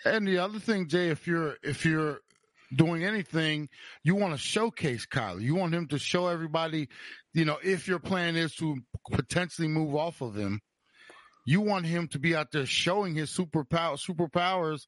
And 0.05 0.27
the 0.27 0.39
other 0.39 0.59
thing, 0.59 0.89
Jay, 0.89 1.09
if 1.09 1.27
you're 1.27 1.57
if 1.63 1.85
you're 1.85 2.21
doing 2.75 3.05
anything, 3.05 3.69
you 4.03 4.15
want 4.15 4.35
to 4.35 4.39
showcase 4.39 5.07
Kyler. 5.07 5.41
You 5.41 5.55
want 5.55 5.75
him 5.75 5.89
to 5.89 5.99
show 5.99 6.29
everybody, 6.29 6.89
you 7.35 7.45
know, 7.45 7.59
if 7.63 7.87
your 7.87 7.99
plan 7.99 8.37
is 8.37 8.55
to 8.57 8.79
potentially 9.11 9.69
move 9.69 9.95
off 9.95 10.21
of 10.21 10.35
him 10.35 10.61
you 11.45 11.61
want 11.61 11.87
him 11.87 12.09
to 12.09 12.19
be 12.19 12.35
out 12.35 12.53
there 12.53 12.67
showing 12.67 13.15
his 13.15 13.31
superpower 13.31 13.99
superpowers 13.99 14.87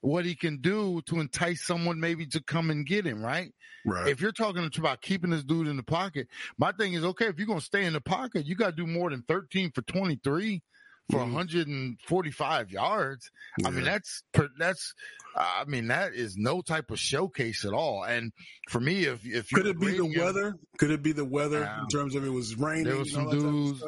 what 0.00 0.26
he 0.26 0.34
can 0.34 0.58
do 0.60 1.00
to 1.06 1.18
entice 1.18 1.62
someone 1.62 1.98
maybe 1.98 2.26
to 2.26 2.42
come 2.42 2.70
and 2.70 2.86
get 2.86 3.06
him 3.06 3.24
right 3.24 3.52
right 3.86 4.08
if 4.08 4.20
you're 4.20 4.32
talking 4.32 4.68
about 4.76 5.00
keeping 5.00 5.30
this 5.30 5.44
dude 5.44 5.66
in 5.66 5.76
the 5.76 5.82
pocket 5.82 6.28
my 6.58 6.72
thing 6.72 6.92
is 6.92 7.04
okay 7.04 7.26
if 7.26 7.38
you're 7.38 7.46
going 7.46 7.58
to 7.58 7.64
stay 7.64 7.84
in 7.84 7.94
the 7.94 8.00
pocket 8.00 8.46
you 8.46 8.54
got 8.54 8.76
to 8.76 8.84
do 8.84 8.86
more 8.86 9.10
than 9.10 9.22
13 9.26 9.70
for 9.72 9.82
23 9.82 10.62
for 11.10 11.18
mm. 11.18 11.32
145 11.32 12.70
yards 12.70 13.30
yeah. 13.58 13.68
i 13.68 13.70
mean 13.70 13.84
that's 13.84 14.22
that's 14.58 14.94
i 15.36 15.64
mean 15.66 15.88
that 15.88 16.14
is 16.14 16.36
no 16.36 16.60
type 16.60 16.90
of 16.90 16.98
showcase 16.98 17.64
at 17.64 17.72
all 17.72 18.04
and 18.04 18.32
for 18.68 18.80
me 18.80 19.04
if 19.04 19.24
if 19.26 19.50
could 19.50 19.66
it 19.66 19.78
be 19.78 19.96
the 19.96 20.14
weather 20.18 20.54
could 20.78 20.90
it 20.90 21.02
be 21.02 21.12
the 21.12 21.24
weather 21.24 21.60
yeah. 21.60 21.80
in 21.80 21.88
terms 21.88 22.14
of 22.14 22.24
it 22.24 22.30
was 22.30 22.56
raining 22.56 22.84
there 22.84 22.96
was 22.96 23.12
some 23.12 23.28
dudes 23.28 23.82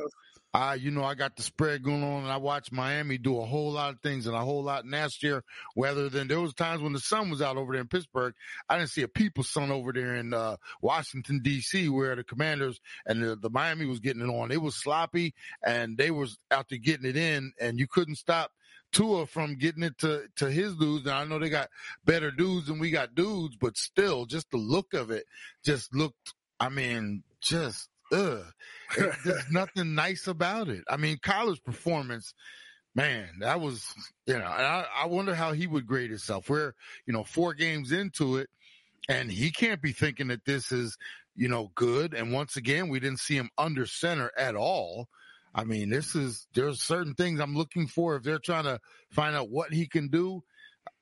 I, 0.56 0.76
you 0.76 0.90
know, 0.90 1.04
I 1.04 1.14
got 1.14 1.36
the 1.36 1.42
spread 1.42 1.82
going 1.82 2.02
on 2.02 2.22
and 2.22 2.32
I 2.32 2.38
watched 2.38 2.72
Miami 2.72 3.18
do 3.18 3.38
a 3.38 3.44
whole 3.44 3.72
lot 3.72 3.92
of 3.92 4.00
things 4.00 4.26
and 4.26 4.34
a 4.34 4.40
whole 4.40 4.62
lot 4.62 4.86
nastier 4.86 5.44
weather 5.74 6.08
than 6.08 6.28
there 6.28 6.40
was 6.40 6.54
times 6.54 6.80
when 6.80 6.94
the 6.94 6.98
sun 6.98 7.28
was 7.28 7.42
out 7.42 7.58
over 7.58 7.74
there 7.74 7.82
in 7.82 7.88
Pittsburgh. 7.88 8.32
I 8.66 8.78
didn't 8.78 8.88
see 8.88 9.02
a 9.02 9.08
people 9.08 9.44
sun 9.44 9.70
over 9.70 9.92
there 9.92 10.14
in, 10.14 10.32
uh, 10.32 10.56
Washington 10.80 11.42
DC 11.44 11.90
where 11.90 12.16
the 12.16 12.24
commanders 12.24 12.80
and 13.04 13.22
the, 13.22 13.36
the 13.36 13.50
Miami 13.50 13.84
was 13.84 14.00
getting 14.00 14.22
it 14.22 14.32
on. 14.32 14.50
It 14.50 14.62
was 14.62 14.74
sloppy 14.74 15.34
and 15.62 15.98
they 15.98 16.10
was 16.10 16.38
out 16.50 16.70
there 16.70 16.78
getting 16.78 17.04
it 17.04 17.18
in 17.18 17.52
and 17.60 17.78
you 17.78 17.86
couldn't 17.86 18.16
stop 18.16 18.50
Tua 18.92 19.26
from 19.26 19.56
getting 19.56 19.82
it 19.82 19.98
to, 19.98 20.22
to 20.36 20.50
his 20.50 20.74
dudes. 20.76 21.04
Now 21.04 21.18
I 21.18 21.26
know 21.26 21.38
they 21.38 21.50
got 21.50 21.68
better 22.06 22.30
dudes 22.30 22.68
than 22.68 22.78
we 22.78 22.90
got 22.90 23.14
dudes, 23.14 23.56
but 23.56 23.76
still 23.76 24.24
just 24.24 24.50
the 24.50 24.56
look 24.56 24.94
of 24.94 25.10
it 25.10 25.26
just 25.62 25.94
looked, 25.94 26.32
I 26.58 26.70
mean, 26.70 27.24
just 27.42 27.90
ugh. 28.12 28.44
There's 28.96 29.44
nothing 29.50 29.94
nice 29.94 30.26
about 30.26 30.68
it. 30.68 30.84
I 30.88 30.96
mean, 30.96 31.18
Kyler's 31.18 31.60
performance, 31.60 32.34
man, 32.94 33.28
that 33.40 33.60
was, 33.60 33.84
you 34.26 34.38
know, 34.38 34.44
I, 34.44 34.86
I 35.02 35.06
wonder 35.06 35.34
how 35.34 35.52
he 35.52 35.66
would 35.66 35.86
grade 35.86 36.10
himself. 36.10 36.48
We're, 36.48 36.72
you 37.06 37.12
know, 37.12 37.24
four 37.24 37.54
games 37.54 37.92
into 37.92 38.36
it, 38.36 38.48
and 39.08 39.30
he 39.30 39.50
can't 39.50 39.82
be 39.82 39.92
thinking 39.92 40.28
that 40.28 40.44
this 40.44 40.72
is, 40.72 40.96
you 41.34 41.48
know, 41.48 41.70
good. 41.74 42.14
And 42.14 42.32
once 42.32 42.56
again, 42.56 42.88
we 42.88 43.00
didn't 43.00 43.20
see 43.20 43.36
him 43.36 43.50
under 43.58 43.86
center 43.86 44.30
at 44.36 44.56
all. 44.56 45.08
I 45.54 45.64
mean, 45.64 45.90
this 45.90 46.14
is, 46.14 46.46
there's 46.54 46.82
certain 46.82 47.14
things 47.14 47.40
I'm 47.40 47.56
looking 47.56 47.86
for 47.86 48.16
if 48.16 48.22
they're 48.22 48.38
trying 48.38 48.64
to 48.64 48.78
find 49.10 49.34
out 49.34 49.50
what 49.50 49.72
he 49.72 49.86
can 49.86 50.08
do. 50.08 50.42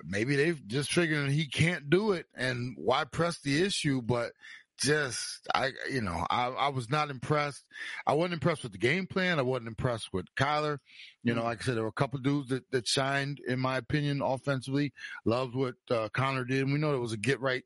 Maybe 0.03 0.37
they've 0.37 0.67
just 0.67 0.93
figured 0.93 1.31
he 1.31 1.47
can't 1.47 1.91
do 1.91 2.13
it 2.13 2.27
and 2.35 2.75
why 2.77 3.05
press 3.05 3.41
the 3.41 3.63
issue, 3.63 4.01
but 4.01 4.33
just 4.79 5.47
I 5.55 5.73
you 5.91 6.01
know 6.01 6.27
I 6.31 6.49
I 6.49 6.69
was 6.69 6.91
not 6.91 7.11
impressed. 7.11 7.65
I 8.07 8.15
wasn't 8.15 8.35
impressed 8.35 8.63
with 8.63 8.73
the 8.73 8.79
game 8.79 9.07
plan. 9.07 9.39
I 9.39 9.43
wasn't 9.43 9.69
impressed 9.69 10.13
with 10.13 10.27
Kyler. 10.37 10.79
You 11.23 11.35
know, 11.35 11.43
mm. 11.43 11.45
like 11.45 11.63
I 11.63 11.65
said, 11.65 11.77
there 11.77 11.83
were 11.83 11.89
a 11.89 11.93
couple 11.93 12.19
dudes 12.21 12.49
that 12.51 12.71
that 12.73 12.87
shined 12.87 13.41
in 13.47 13.59
my 13.59 13.79
opinion 13.79 14.23
offensively. 14.23 14.93
Loved 15.25 15.55
what 15.55 15.75
uh, 15.91 16.09
Conner 16.13 16.45
did. 16.45 16.63
And 16.63 16.73
we 16.73 16.79
know 16.79 16.95
it 16.95 17.01
was 17.01 17.13
a 17.13 17.17
get 17.17 17.41
right, 17.41 17.63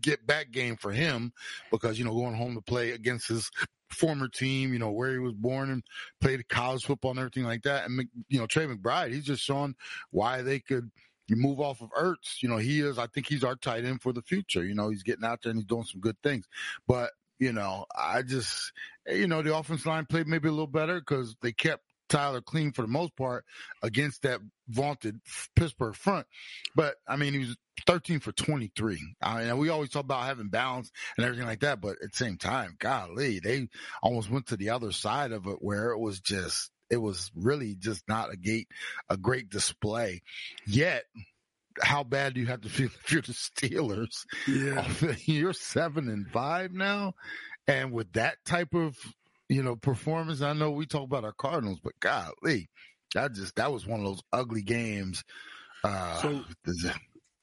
get 0.00 0.26
back 0.26 0.50
game 0.50 0.76
for 0.76 0.92
him 0.92 1.32
because 1.70 1.98
you 1.98 2.04
know 2.04 2.14
going 2.14 2.36
home 2.36 2.54
to 2.54 2.62
play 2.62 2.92
against 2.92 3.28
his 3.28 3.50
former 3.90 4.28
team, 4.28 4.72
you 4.72 4.78
know, 4.78 4.90
where 4.90 5.12
he 5.12 5.18
was 5.18 5.34
born 5.34 5.70
and 5.70 5.82
played 6.20 6.48
college 6.48 6.84
football 6.84 7.12
and 7.12 7.20
everything 7.20 7.44
like 7.44 7.62
that. 7.62 7.88
And, 7.88 8.06
you 8.28 8.38
know, 8.38 8.46
Trey 8.46 8.66
McBride, 8.66 9.12
he's 9.12 9.24
just 9.24 9.42
showing 9.42 9.74
why 10.10 10.42
they 10.42 10.60
could 10.60 10.90
you 11.28 11.36
move 11.36 11.60
off 11.60 11.80
of 11.80 11.90
Ertz, 11.90 12.42
you 12.42 12.48
know, 12.48 12.56
he 12.56 12.80
is, 12.80 12.98
I 12.98 13.06
think 13.06 13.26
he's 13.28 13.44
our 13.44 13.56
tight 13.56 13.84
end 13.84 14.02
for 14.02 14.12
the 14.12 14.22
future. 14.22 14.64
You 14.64 14.74
know, 14.74 14.90
he's 14.90 15.02
getting 15.02 15.24
out 15.24 15.40
there 15.42 15.50
and 15.50 15.58
he's 15.58 15.66
doing 15.66 15.84
some 15.84 16.00
good 16.00 16.16
things. 16.22 16.46
But, 16.86 17.10
you 17.38 17.52
know, 17.52 17.86
I 17.94 18.22
just, 18.22 18.72
eh, 19.06 19.16
you 19.16 19.26
know, 19.26 19.42
the 19.42 19.56
offense 19.56 19.86
line 19.86 20.06
played 20.06 20.26
maybe 20.26 20.48
a 20.48 20.52
little 20.52 20.66
better 20.66 21.00
because 21.00 21.36
they 21.42 21.52
kept 21.52 21.82
Kyler 22.08 22.44
clean 22.44 22.72
for 22.72 22.82
the 22.82 22.88
most 22.88 23.16
part 23.16 23.44
against 23.82 24.22
that 24.22 24.40
vaunted 24.68 25.20
Pittsburgh 25.54 25.94
front. 25.94 26.26
But 26.74 26.96
I 27.06 27.16
mean, 27.16 27.32
he 27.32 27.40
was 27.40 27.56
13 27.86 28.20
for 28.20 28.32
23. 28.32 29.16
I 29.22 29.44
mean, 29.44 29.58
we 29.58 29.68
always 29.68 29.90
talk 29.90 30.04
about 30.04 30.24
having 30.24 30.48
balance 30.48 30.90
and 31.16 31.24
everything 31.24 31.46
like 31.46 31.60
that, 31.60 31.80
but 31.80 31.96
at 32.02 32.12
the 32.12 32.16
same 32.16 32.38
time, 32.38 32.76
golly, 32.78 33.40
they 33.40 33.68
almost 34.02 34.30
went 34.30 34.46
to 34.46 34.56
the 34.56 34.70
other 34.70 34.92
side 34.92 35.32
of 35.32 35.46
it 35.46 35.58
where 35.60 35.90
it 35.90 35.98
was 35.98 36.20
just 36.20 36.70
it 36.90 36.98
was 36.98 37.30
really 37.34 37.74
just 37.74 38.02
not 38.08 38.32
a 38.32 38.36
gate, 38.36 38.68
a 39.08 39.16
great 39.16 39.50
display. 39.50 40.22
Yet, 40.66 41.04
how 41.82 42.04
bad 42.04 42.34
do 42.34 42.40
you 42.40 42.46
have 42.46 42.62
to 42.62 42.68
feel 42.68 42.86
if 43.04 43.12
you're 43.12 43.22
the 43.22 43.32
Steelers? 43.32 44.24
Yeah. 44.46 44.86
You're 45.24 45.52
seven 45.52 46.08
and 46.08 46.28
five 46.28 46.72
now. 46.72 47.14
And 47.68 47.92
with 47.92 48.12
that 48.12 48.36
type 48.44 48.74
of, 48.74 48.96
you 49.48 49.62
know, 49.62 49.76
performance, 49.76 50.40
I 50.40 50.52
know 50.52 50.70
we 50.70 50.86
talk 50.86 51.02
about 51.02 51.24
our 51.24 51.32
Cardinals, 51.32 51.80
but 51.82 51.98
golly, 52.00 52.68
that 53.14 53.32
just, 53.32 53.56
that 53.56 53.72
was 53.72 53.86
one 53.86 54.00
of 54.00 54.06
those 54.06 54.22
ugly 54.32 54.62
games. 54.62 55.24
Uh, 55.82 56.16
so, 56.16 56.44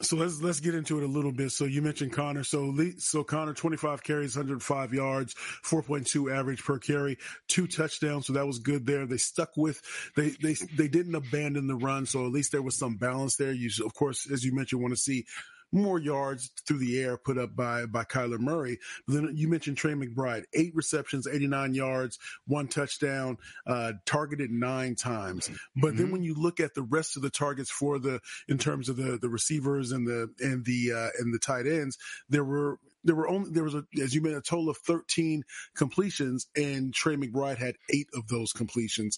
so 0.03 0.15
let's 0.17 0.41
let's 0.41 0.59
get 0.59 0.75
into 0.75 0.97
it 0.97 1.03
a 1.03 1.07
little 1.07 1.31
bit. 1.31 1.51
So 1.51 1.65
you 1.65 1.81
mentioned 1.81 2.13
Conner. 2.13 2.43
So 2.43 2.73
so 2.97 3.23
Conner, 3.23 3.53
25 3.53 4.03
carries, 4.03 4.35
105 4.35 4.93
yards, 4.93 5.33
4.2 5.65 6.33
average 6.33 6.63
per 6.63 6.79
carry, 6.79 7.17
two 7.47 7.67
touchdowns. 7.67 8.27
So 8.27 8.33
that 8.33 8.47
was 8.47 8.59
good 8.59 8.85
there. 8.85 9.05
They 9.05 9.17
stuck 9.17 9.55
with 9.55 9.81
they 10.15 10.29
they 10.41 10.53
they 10.75 10.87
didn't 10.87 11.15
abandon 11.15 11.67
the 11.67 11.75
run. 11.75 12.05
So 12.05 12.25
at 12.25 12.31
least 12.31 12.51
there 12.51 12.61
was 12.61 12.77
some 12.77 12.97
balance 12.97 13.35
there. 13.35 13.51
You 13.51 13.69
of 13.85 13.93
course, 13.93 14.29
as 14.29 14.43
you 14.43 14.53
mentioned, 14.53 14.81
want 14.81 14.93
to 14.93 14.99
see 14.99 15.25
more 15.73 15.99
yards 15.99 16.51
through 16.67 16.79
the 16.79 16.99
air 16.99 17.17
put 17.17 17.37
up 17.37 17.55
by 17.55 17.85
by 17.85 18.03
Kyler 18.03 18.39
Murray. 18.39 18.79
But 19.07 19.15
then 19.15 19.31
you 19.35 19.47
mentioned 19.47 19.77
Trey 19.77 19.93
McBride, 19.93 20.43
eight 20.53 20.73
receptions, 20.75 21.27
89 21.27 21.73
yards, 21.73 22.19
one 22.47 22.67
touchdown, 22.67 23.37
uh, 23.67 23.93
targeted 24.05 24.51
nine 24.51 24.95
times. 24.95 25.49
But 25.75 25.89
mm-hmm. 25.89 25.97
then 25.97 26.11
when 26.11 26.23
you 26.23 26.35
look 26.35 26.59
at 26.59 26.73
the 26.75 26.83
rest 26.83 27.15
of 27.15 27.21
the 27.21 27.29
targets 27.29 27.71
for 27.71 27.99
the 27.99 28.19
in 28.47 28.57
terms 28.57 28.89
of 28.89 28.95
the 28.95 29.17
the 29.17 29.29
receivers 29.29 29.91
and 29.91 30.07
the 30.07 30.29
and 30.39 30.63
the 30.65 30.93
uh, 30.93 31.09
and 31.19 31.33
the 31.33 31.39
tight 31.39 31.67
ends, 31.67 31.97
there 32.29 32.43
were 32.43 32.79
there 33.03 33.15
were 33.15 33.27
only 33.27 33.51
there 33.51 33.63
was 33.63 33.75
a 33.75 33.83
as 34.01 34.13
you 34.13 34.21
made 34.21 34.33
a 34.33 34.41
total 34.41 34.69
of 34.69 34.77
13 34.77 35.43
completions 35.75 36.47
and 36.55 36.93
Trey 36.93 37.15
McBride 37.15 37.57
had 37.57 37.75
eight 37.93 38.07
of 38.15 38.27
those 38.27 38.51
completions 38.51 39.17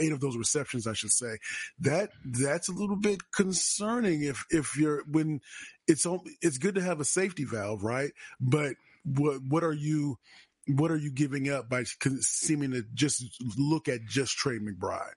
eight 0.00 0.12
of 0.12 0.20
those 0.20 0.36
receptions 0.36 0.86
I 0.86 0.92
should 0.92 1.12
say. 1.12 1.38
That 1.80 2.10
that's 2.24 2.68
a 2.68 2.72
little 2.72 2.96
bit 2.96 3.20
concerning 3.32 4.22
if 4.22 4.44
if 4.50 4.76
you're 4.76 5.04
when 5.04 5.40
it's 5.86 6.06
it's 6.40 6.58
good 6.58 6.76
to 6.76 6.82
have 6.82 7.00
a 7.00 7.04
safety 7.04 7.44
valve 7.44 7.82
right? 7.82 8.12
But 8.40 8.74
what 9.04 9.42
what 9.48 9.64
are 9.64 9.72
you 9.72 10.18
what 10.66 10.90
are 10.90 10.96
you 10.96 11.10
giving 11.10 11.50
up 11.50 11.68
by 11.68 11.84
seeming 11.84 12.72
to 12.72 12.84
just 12.94 13.22
look 13.58 13.88
at 13.88 14.06
just 14.06 14.36
Trey 14.36 14.58
McBride 14.58 15.12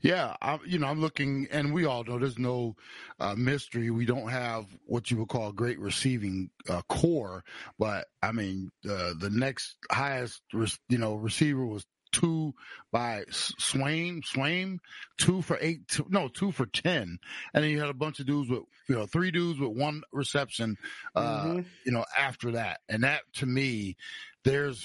yeah, 0.00 0.36
I, 0.40 0.58
you 0.66 0.78
know, 0.78 0.86
I'm 0.86 1.00
looking, 1.00 1.48
and 1.50 1.72
we 1.72 1.84
all 1.84 2.04
know 2.04 2.18
there's 2.18 2.38
no 2.38 2.76
uh, 3.18 3.34
mystery. 3.34 3.90
We 3.90 4.06
don't 4.06 4.28
have 4.28 4.66
what 4.84 5.10
you 5.10 5.18
would 5.18 5.28
call 5.28 5.48
a 5.48 5.52
great 5.52 5.78
receiving 5.78 6.50
uh, 6.68 6.82
core, 6.88 7.44
but 7.78 8.06
I 8.22 8.32
mean, 8.32 8.70
uh, 8.88 9.14
the 9.18 9.30
next 9.30 9.76
highest, 9.90 10.42
you 10.52 10.98
know, 10.98 11.14
receiver 11.14 11.64
was 11.64 11.84
two 12.12 12.54
by 12.92 13.24
Swain, 13.30 14.22
Swain, 14.24 14.80
two 15.18 15.42
for 15.42 15.58
eight, 15.60 15.86
two, 15.88 16.06
no, 16.08 16.28
two 16.28 16.50
for 16.50 16.66
10. 16.66 17.18
And 17.52 17.64
then 17.64 17.70
you 17.70 17.80
had 17.80 17.90
a 17.90 17.94
bunch 17.94 18.20
of 18.20 18.26
dudes 18.26 18.48
with, 18.48 18.62
you 18.88 18.94
know, 18.94 19.06
three 19.06 19.30
dudes 19.30 19.58
with 19.58 19.76
one 19.76 20.02
reception, 20.12 20.76
uh, 21.14 21.44
mm-hmm. 21.44 21.60
you 21.84 21.92
know, 21.92 22.04
after 22.16 22.52
that. 22.52 22.80
And 22.88 23.04
that 23.04 23.22
to 23.34 23.46
me, 23.46 23.96
there's, 24.44 24.84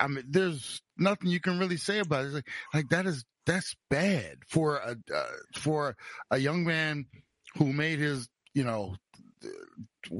I 0.00 0.08
mean, 0.08 0.24
there's 0.28 0.82
nothing 0.96 1.30
you 1.30 1.40
can 1.40 1.58
really 1.58 1.76
say 1.76 1.98
about 2.00 2.24
it. 2.24 2.26
It's 2.26 2.34
like, 2.34 2.48
like 2.72 2.88
that 2.88 3.06
is 3.06 3.24
that's 3.46 3.76
bad 3.90 4.38
for 4.48 4.76
a 4.76 4.96
uh, 5.14 5.24
for 5.58 5.96
a 6.30 6.38
young 6.38 6.64
man 6.64 7.06
who 7.56 7.72
made 7.72 7.98
his 7.98 8.28
you 8.54 8.64
know 8.64 8.96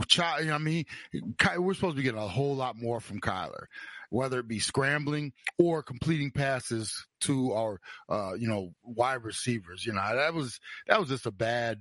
child. 0.07 0.49
I 0.49 0.59
mean, 0.59 0.85
we're 1.13 1.75
supposed 1.75 1.97
to 1.97 1.97
be 1.97 2.03
getting 2.03 2.21
a 2.21 2.29
whole 2.29 2.57
lot 2.57 2.77
more 2.77 3.01
from 3.01 3.21
Kyler, 3.21 3.67
whether 4.11 4.39
it 4.39 4.49
be 4.49 4.59
scrambling 4.59 5.33
or 5.59 5.83
completing 5.83 6.31
passes 6.31 7.07
to 7.23 7.53
our 7.53 7.81
uh, 8.09 8.35
you 8.35 8.49
know 8.49 8.75
wide 8.83 9.25
receivers. 9.25 9.85
You 9.85 9.93
know 9.93 10.17
that 10.17 10.35
was 10.35 10.61
that 10.87 11.01
was 11.01 11.09
just 11.09 11.27
a 11.27 11.33
bad. 11.33 11.81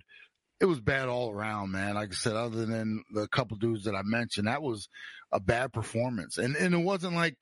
It 0.60 0.66
was 0.66 0.80
bad 0.80 1.10
all 1.10 1.30
around, 1.30 1.72
man. 1.72 1.96
Like 1.96 2.12
I 2.12 2.16
said, 2.16 2.36
other 2.36 2.66
than 2.66 3.04
the 3.14 3.28
couple 3.28 3.58
dudes 3.58 3.84
that 3.84 3.96
I 3.96 4.02
mentioned, 4.04 4.48
that 4.48 4.62
was 4.62 4.88
a 5.32 5.40
bad 5.40 5.74
performance. 5.74 6.38
And 6.38 6.56
and 6.56 6.74
it 6.74 6.78
wasn't 6.78 7.16
like 7.16 7.36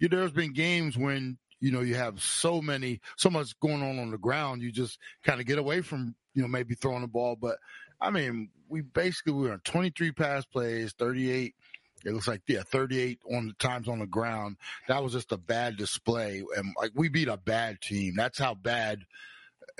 you 0.00 0.08
know, 0.08 0.18
there's 0.18 0.32
been 0.32 0.52
games 0.52 0.98
when 0.98 1.38
you 1.60 1.70
know, 1.70 1.80
you 1.80 1.94
have 1.94 2.20
so 2.20 2.60
many, 2.60 3.00
so 3.16 3.30
much 3.30 3.58
going 3.60 3.82
on 3.82 3.98
on 3.98 4.10
the 4.10 4.18
ground. 4.18 4.62
You 4.62 4.70
just 4.70 4.98
kind 5.22 5.40
of 5.40 5.46
get 5.46 5.58
away 5.58 5.80
from, 5.80 6.14
you 6.34 6.42
know, 6.42 6.48
maybe 6.48 6.74
throwing 6.74 7.02
the 7.02 7.08
ball. 7.08 7.36
But 7.36 7.58
I 8.00 8.10
mean, 8.10 8.50
we 8.68 8.82
basically, 8.82 9.32
we 9.32 9.46
were 9.46 9.52
on 9.52 9.60
23 9.64 10.12
pass 10.12 10.44
plays, 10.44 10.92
38. 10.98 11.54
It 12.04 12.12
looks 12.12 12.28
like, 12.28 12.42
yeah, 12.46 12.62
38 12.66 13.18
on 13.32 13.48
the 13.48 13.54
times 13.54 13.88
on 13.88 13.98
the 13.98 14.06
ground. 14.06 14.56
That 14.88 15.02
was 15.02 15.12
just 15.12 15.32
a 15.32 15.38
bad 15.38 15.76
display. 15.76 16.42
And 16.56 16.74
like, 16.78 16.90
we 16.94 17.08
beat 17.08 17.28
a 17.28 17.38
bad 17.38 17.80
team. 17.80 18.14
That's 18.16 18.38
how 18.38 18.54
bad 18.54 19.06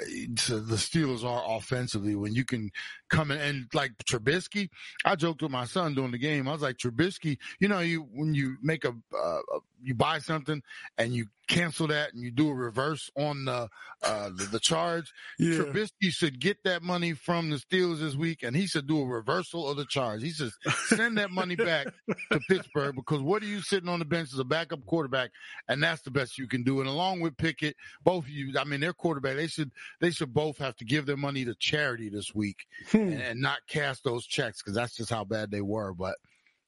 eh, 0.00 0.26
the 0.28 0.76
Steelers 0.76 1.22
are 1.22 1.56
offensively 1.56 2.14
when 2.14 2.34
you 2.34 2.44
can 2.46 2.70
come 3.14 3.30
in 3.30 3.38
and 3.38 3.66
like 3.72 3.92
Trubisky. 4.04 4.68
I 5.04 5.16
joked 5.16 5.42
with 5.42 5.50
my 5.50 5.64
son 5.64 5.94
during 5.94 6.10
the 6.10 6.18
game. 6.18 6.48
I 6.48 6.52
was 6.52 6.62
like, 6.62 6.78
Trubisky, 6.78 7.38
you 7.60 7.68
know, 7.68 7.80
you 7.80 8.06
when 8.12 8.34
you 8.34 8.56
make 8.62 8.84
a, 8.84 8.90
uh, 8.90 9.40
you 9.82 9.94
buy 9.94 10.18
something 10.18 10.62
and 10.98 11.14
you 11.14 11.26
cancel 11.46 11.88
that 11.88 12.14
and 12.14 12.22
you 12.22 12.30
do 12.30 12.48
a 12.48 12.54
reverse 12.54 13.10
on 13.16 13.44
the 13.44 13.68
uh, 14.02 14.30
the, 14.30 14.48
the, 14.52 14.60
charge. 14.60 15.12
Yeah. 15.38 15.58
Trubisky 15.58 16.10
should 16.10 16.40
get 16.40 16.58
that 16.64 16.82
money 16.82 17.12
from 17.12 17.50
the 17.50 17.56
Steelers 17.56 18.00
this 18.00 18.14
week, 18.14 18.42
and 18.42 18.56
he 18.56 18.66
should 18.66 18.86
do 18.86 19.00
a 19.00 19.06
reversal 19.06 19.68
of 19.68 19.76
the 19.76 19.84
charge. 19.84 20.22
He 20.22 20.30
should 20.30 20.52
send 20.86 21.18
that 21.18 21.30
money 21.30 21.56
back 21.56 21.86
to 22.32 22.40
Pittsburgh 22.48 22.96
because 22.96 23.20
what 23.20 23.42
are 23.42 23.46
you 23.46 23.60
sitting 23.60 23.88
on 23.88 23.98
the 23.98 24.04
bench 24.04 24.32
as 24.32 24.38
a 24.38 24.44
backup 24.44 24.84
quarterback, 24.86 25.30
and 25.68 25.82
that's 25.82 26.02
the 26.02 26.10
best 26.10 26.38
you 26.38 26.46
can 26.46 26.62
do. 26.62 26.80
And 26.80 26.88
along 26.88 27.20
with 27.20 27.36
Pickett, 27.36 27.76
both 28.02 28.24
of 28.24 28.30
you, 28.30 28.54
I 28.58 28.64
mean, 28.64 28.80
their 28.80 28.92
quarterback, 28.92 29.36
they 29.36 29.46
should 29.46 29.70
they 30.00 30.10
should 30.10 30.32
both 30.32 30.58
have 30.58 30.76
to 30.76 30.84
give 30.84 31.06
their 31.06 31.16
money 31.16 31.44
to 31.44 31.54
charity 31.54 32.08
this 32.08 32.34
week 32.34 32.66
hmm. 32.90 32.98
and, 33.12 33.22
and, 33.22 33.40
not 33.40 33.58
cash 33.68 34.00
those 34.00 34.26
checks 34.26 34.62
because 34.62 34.74
that's 34.74 34.96
just 34.96 35.10
how 35.10 35.24
bad 35.24 35.50
they 35.50 35.60
were. 35.60 35.92
But 35.94 36.16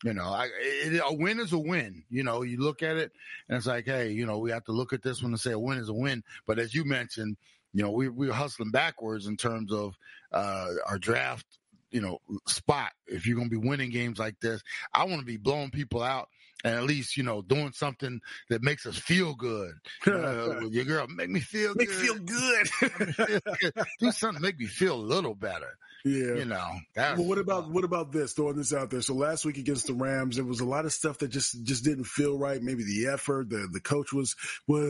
You 0.05 0.13
know, 0.13 0.25
I, 0.25 0.49
it, 0.61 1.01
a 1.05 1.15
win 1.15 1.41
is 1.41 1.53
a 1.53 1.59
win. 1.59 2.05
You 2.11 2.23
know, 2.23 2.43
you 2.43 2.59
look 2.59 2.83
at 2.83 2.97
it 2.97 3.13
and 3.49 3.57
it's 3.57 3.67
like, 3.67 3.87
hey, 3.87 4.11
you 4.11 4.27
know, 4.27 4.39
we 4.39 4.51
have 4.51 4.65
to 4.65 4.73
look 4.73 4.93
at 4.93 5.03
this 5.03 5.23
one 5.23 5.33
and 5.33 5.41
say 5.41 5.53
a 5.53 5.59
win 5.59 5.79
is 5.79 5.89
a 5.89 5.95
win. 5.95 6.23
But 6.47 6.59
as 6.59 6.75
you 6.75 6.85
mentioned, 6.85 7.37
you 7.73 7.83
know, 7.83 7.91
we, 7.91 8.09
we're 8.09 8.33
hustling 8.33 8.71
backwards 8.71 9.27
in 9.27 9.37
terms 9.37 9.73
of 9.73 9.95
uh, 10.33 10.69
our 10.87 10.99
draft, 10.99 11.47
you 11.91 12.01
know, 12.01 12.19
spot. 12.47 12.93
If 13.07 13.27
you're 13.27 13.37
going 13.37 13.51
to 13.51 13.61
be 13.61 13.69
winning 13.69 13.91
games 13.91 14.19
like 14.19 14.41
this, 14.41 14.63
I 14.93 15.05
want 15.05 15.21
to 15.21 15.27
be 15.27 15.37
blowing 15.37 15.71
people 15.71 16.03
out 16.03 16.29
and 16.65 16.75
at 16.75 16.85
least 16.85 17.17
you 17.17 17.23
know 17.23 17.43
doing 17.43 17.73
something 17.73 18.21
that 18.49 18.63
makes 18.63 18.87
us 18.87 18.97
feel 18.97 19.35
good. 19.35 19.73
Uh, 20.07 20.61
your 20.71 20.85
girl 20.85 21.07
make 21.07 21.31
me 21.31 21.41
feel 21.41 21.75
make 21.75 21.89
good. 21.89 22.69
feel 22.69 23.41
good. 23.61 23.73
Do 24.01 24.11
something 24.11 24.43
make 24.43 24.59
me 24.59 24.67
feel 24.67 24.95
a 24.95 24.97
little 24.97 25.35
better. 25.35 25.77
Yeah. 26.07 26.35
You 26.37 26.45
know. 26.45 26.71
Well, 26.95 27.25
what 27.25 27.39
about 27.39 27.65
uh, 27.65 27.69
what 27.69 27.83
about 27.83 28.13
this? 28.13 28.33
Throwing 28.33 28.57
this 28.57 28.73
out 28.73 28.91
there. 28.91 29.01
So 29.01 29.13
last 29.13 29.45
week 29.45 29.59
against 29.59 29.89
the 29.89 29.95
Rams, 29.95 30.37
there 30.37 30.45
was 30.45 30.61
a 30.61 30.65
lot 30.65 30.85
of 30.85 30.93
stuff 30.93 31.19
that 31.19 31.29
just 31.29 31.65
just 31.65 31.83
didn't 31.83 32.05
feel 32.05 32.39
right. 32.39 32.63
Maybe 32.63 32.85
the 32.85 33.09
effort, 33.13 33.51
the 33.51 33.69
the 33.73 33.81
coach 33.81 34.13
was 34.13 34.37
what, 34.67 34.81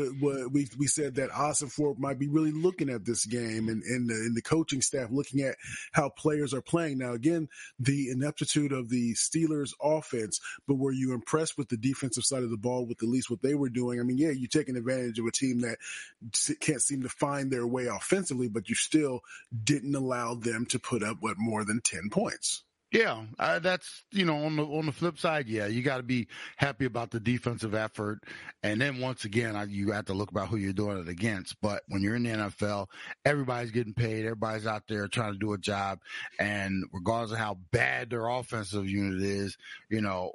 we 0.53 0.69
we 0.77 0.87
said 0.87 1.15
that 1.15 1.31
Ossenfort 1.31 1.99
might 1.99 2.19
be 2.19 2.29
really 2.29 2.53
looking 2.53 2.91
at 2.91 3.07
this 3.07 3.25
game, 3.25 3.71
and 3.71 3.83
and 3.83 4.11
the, 4.11 4.15
and 4.15 4.37
the 4.37 4.43
coaching 4.43 4.83
staff 4.83 5.09
looking 5.11 5.41
at 5.41 5.57
how 5.93 6.11
players 6.11 6.53
are 6.53 6.61
playing. 6.61 6.99
Now 6.99 7.15
again, 7.15 7.49
the 7.81 8.11
ineptitude 8.11 8.73
of 8.73 8.91
the 8.91 9.15
Steelers 9.15 9.73
offense, 9.83 10.39
but 10.69 10.75
were 10.75 10.93
you 10.93 11.15
impressed 11.15 11.57
with 11.57 11.71
the 11.71 11.79
defensive 11.79 12.25
side 12.25 12.43
of 12.43 12.51
the 12.51 12.59
ball 12.59 12.85
with 12.85 13.03
at 13.03 13.09
least 13.09 13.31
what 13.31 13.41
they 13.41 13.55
were 13.55 13.71
doing? 13.71 14.01
I 14.01 14.03
mean, 14.03 14.19
yeah, 14.19 14.33
you're 14.33 14.49
taking 14.49 14.77
advantage 14.77 15.19
of 15.19 15.25
a 15.25 15.33
team 15.33 15.63
that 15.63 15.79
can't 16.61 16.83
seem 16.83 17.05
to 17.05 17.09
find 17.09 17.51
their 17.51 17.67
way 17.67 17.87
offensively, 17.87 18.49
but 18.49 18.69
you 18.69 18.75
still 18.75 19.23
didn't 19.65 19.95
allow 19.95 20.35
them 20.35 20.67
to 20.67 20.79
put 20.79 21.06
up 21.07 21.19
what 21.21 21.39
more 21.39 21.65
than 21.65 21.81
10 21.81 22.11
points. 22.11 22.65
Yeah, 22.93 23.25
uh, 23.41 23.59
that's 23.59 24.05
you 24.13 24.25
know 24.25 24.45
on 24.45 24.55
the 24.55 24.63
on 24.63 24.87
the 24.87 24.93
flip 24.93 25.19
side, 25.19 25.49
yeah, 25.49 25.67
you 25.67 25.83
got 25.83 25.97
to 25.97 26.05
be 26.05 26.29
happy 26.57 26.85
about 26.85 27.11
the 27.11 27.19
defensive 27.19 27.75
effort, 27.75 28.21
and 28.63 28.81
then 28.81 29.01
once 29.01 29.25
again, 29.25 29.57
I, 29.57 29.65
you 29.65 29.91
have 29.91 30.05
to 30.05 30.15
look 30.15 30.31
about 30.31 30.49
who 30.49 30.57
you're 30.57 30.73
doing 30.73 30.99
it 30.99 31.09
against. 31.09 31.61
But 31.61 31.83
when 31.89 32.01
you're 32.01 32.15
in 32.15 32.23
the 32.23 32.31
NFL, 32.31 32.87
everybody's 33.25 33.73
getting 33.73 33.93
paid, 33.93 34.25
everybody's 34.25 34.69
out 34.69 34.85
there 34.89 35.09
trying 35.09 35.33
to 35.33 35.39
do 35.39 35.53
a 35.53 35.59
job, 35.59 35.99
and 36.39 36.85
regardless 36.93 37.33
of 37.33 37.39
how 37.39 37.59
bad 37.73 38.11
their 38.11 38.29
offensive 38.29 38.89
unit 38.89 39.21
is, 39.21 39.57
you 39.91 40.01
know, 40.01 40.33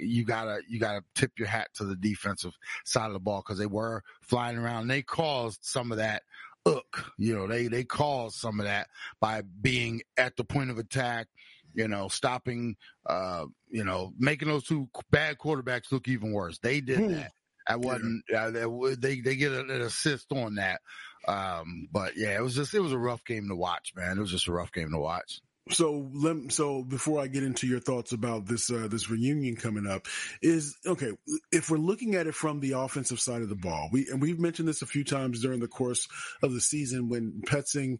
you 0.00 0.24
gotta 0.24 0.62
you 0.66 0.80
gotta 0.80 1.04
tip 1.14 1.32
your 1.38 1.48
hat 1.48 1.68
to 1.74 1.84
the 1.84 1.96
defensive 1.96 2.54
side 2.86 3.08
of 3.08 3.12
the 3.12 3.20
ball 3.20 3.44
because 3.46 3.58
they 3.58 3.66
were 3.66 4.02
flying 4.22 4.56
around. 4.56 4.82
And 4.82 4.90
they 4.90 5.02
caused 5.02 5.58
some 5.62 5.92
of 5.92 5.98
that 5.98 6.22
ook. 6.66 7.12
You 7.18 7.34
know, 7.36 7.46
they 7.46 7.68
they 7.68 7.84
caused 7.84 8.36
some 8.36 8.60
of 8.60 8.66
that 8.66 8.88
by 9.20 9.42
being 9.60 10.02
at 10.16 10.36
the 10.36 10.44
point 10.44 10.70
of 10.70 10.78
attack. 10.78 11.26
You 11.74 11.86
know, 11.88 12.08
stopping. 12.08 12.76
Uh, 13.06 13.46
you 13.68 13.84
know, 13.84 14.12
making 14.18 14.48
those 14.48 14.64
two 14.64 14.88
bad 15.10 15.38
quarterbacks 15.38 15.92
look 15.92 16.08
even 16.08 16.32
worse. 16.32 16.58
They 16.58 16.80
did 16.80 16.98
Hmm. 16.98 17.12
that. 17.12 17.32
I 17.68 17.76
wasn't. 17.76 18.24
Uh, 18.34 18.50
they 18.98 19.20
they 19.20 19.36
get 19.36 19.52
an 19.52 19.70
assist 19.70 20.32
on 20.32 20.56
that. 20.56 20.80
Um, 21.28 21.88
but 21.92 22.16
yeah, 22.16 22.34
it 22.36 22.42
was 22.42 22.54
just 22.56 22.74
it 22.74 22.80
was 22.80 22.92
a 22.92 22.98
rough 22.98 23.24
game 23.24 23.48
to 23.48 23.54
watch, 23.54 23.92
man. 23.94 24.16
It 24.16 24.20
was 24.20 24.30
just 24.32 24.48
a 24.48 24.52
rough 24.52 24.72
game 24.72 24.90
to 24.90 24.98
watch. 24.98 25.40
So 25.68 26.10
let 26.12 26.52
so 26.52 26.82
before 26.82 27.20
I 27.20 27.26
get 27.26 27.44
into 27.44 27.66
your 27.66 27.80
thoughts 27.80 28.12
about 28.12 28.46
this 28.46 28.70
uh, 28.70 28.88
this 28.90 29.10
reunion 29.10 29.56
coming 29.56 29.86
up, 29.86 30.06
is 30.42 30.76
okay. 30.84 31.12
If 31.52 31.70
we're 31.70 31.76
looking 31.76 32.14
at 32.14 32.26
it 32.26 32.34
from 32.34 32.60
the 32.60 32.72
offensive 32.72 33.20
side 33.20 33.42
of 33.42 33.48
the 33.48 33.54
ball, 33.54 33.88
we 33.92 34.08
and 34.08 34.20
we've 34.20 34.40
mentioned 34.40 34.68
this 34.68 34.82
a 34.82 34.86
few 34.86 35.04
times 35.04 35.42
during 35.42 35.60
the 35.60 35.68
course 35.68 36.08
of 36.42 36.52
the 36.52 36.60
season 36.60 37.08
when 37.08 37.42
Petzing. 37.46 37.98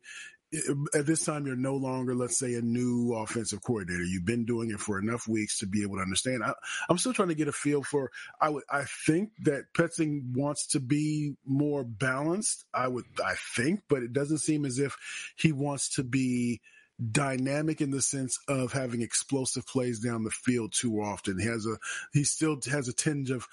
At 0.92 1.06
this 1.06 1.24
time, 1.24 1.46
you're 1.46 1.54
no 1.54 1.76
longer, 1.76 2.12
let's 2.12 2.36
say, 2.36 2.54
a 2.54 2.60
new 2.60 3.14
offensive 3.14 3.62
coordinator. 3.62 4.02
You've 4.02 4.24
been 4.24 4.46
doing 4.46 4.72
it 4.72 4.80
for 4.80 4.98
enough 4.98 5.28
weeks 5.28 5.60
to 5.60 5.66
be 5.68 5.84
able 5.84 5.98
to 5.98 6.02
understand. 6.02 6.42
I, 6.42 6.54
I'm 6.88 6.98
still 6.98 7.12
trying 7.12 7.28
to 7.28 7.36
get 7.36 7.46
a 7.46 7.52
feel 7.52 7.84
for. 7.84 8.10
I 8.40 8.48
would, 8.48 8.64
I 8.68 8.82
think 9.06 9.30
that 9.44 9.72
Petzing 9.74 10.32
wants 10.34 10.66
to 10.68 10.80
be 10.80 11.36
more 11.46 11.84
balanced. 11.84 12.64
I 12.74 12.88
would, 12.88 13.04
I 13.24 13.34
think, 13.54 13.82
but 13.88 14.02
it 14.02 14.12
doesn't 14.12 14.38
seem 14.38 14.64
as 14.64 14.80
if 14.80 14.96
he 15.36 15.52
wants 15.52 15.94
to 15.94 16.02
be 16.02 16.60
dynamic 17.00 17.80
in 17.80 17.90
the 17.90 18.02
sense 18.02 18.38
of 18.48 18.72
having 18.72 19.02
explosive 19.02 19.66
plays 19.66 20.00
down 20.00 20.24
the 20.24 20.30
field 20.30 20.72
too 20.72 21.00
often. 21.00 21.38
He 21.38 21.46
has 21.46 21.66
a 21.66 21.78
he 22.12 22.24
still 22.24 22.58
has 22.70 22.88
a 22.88 22.92
tinge 22.92 23.30
of 23.30 23.46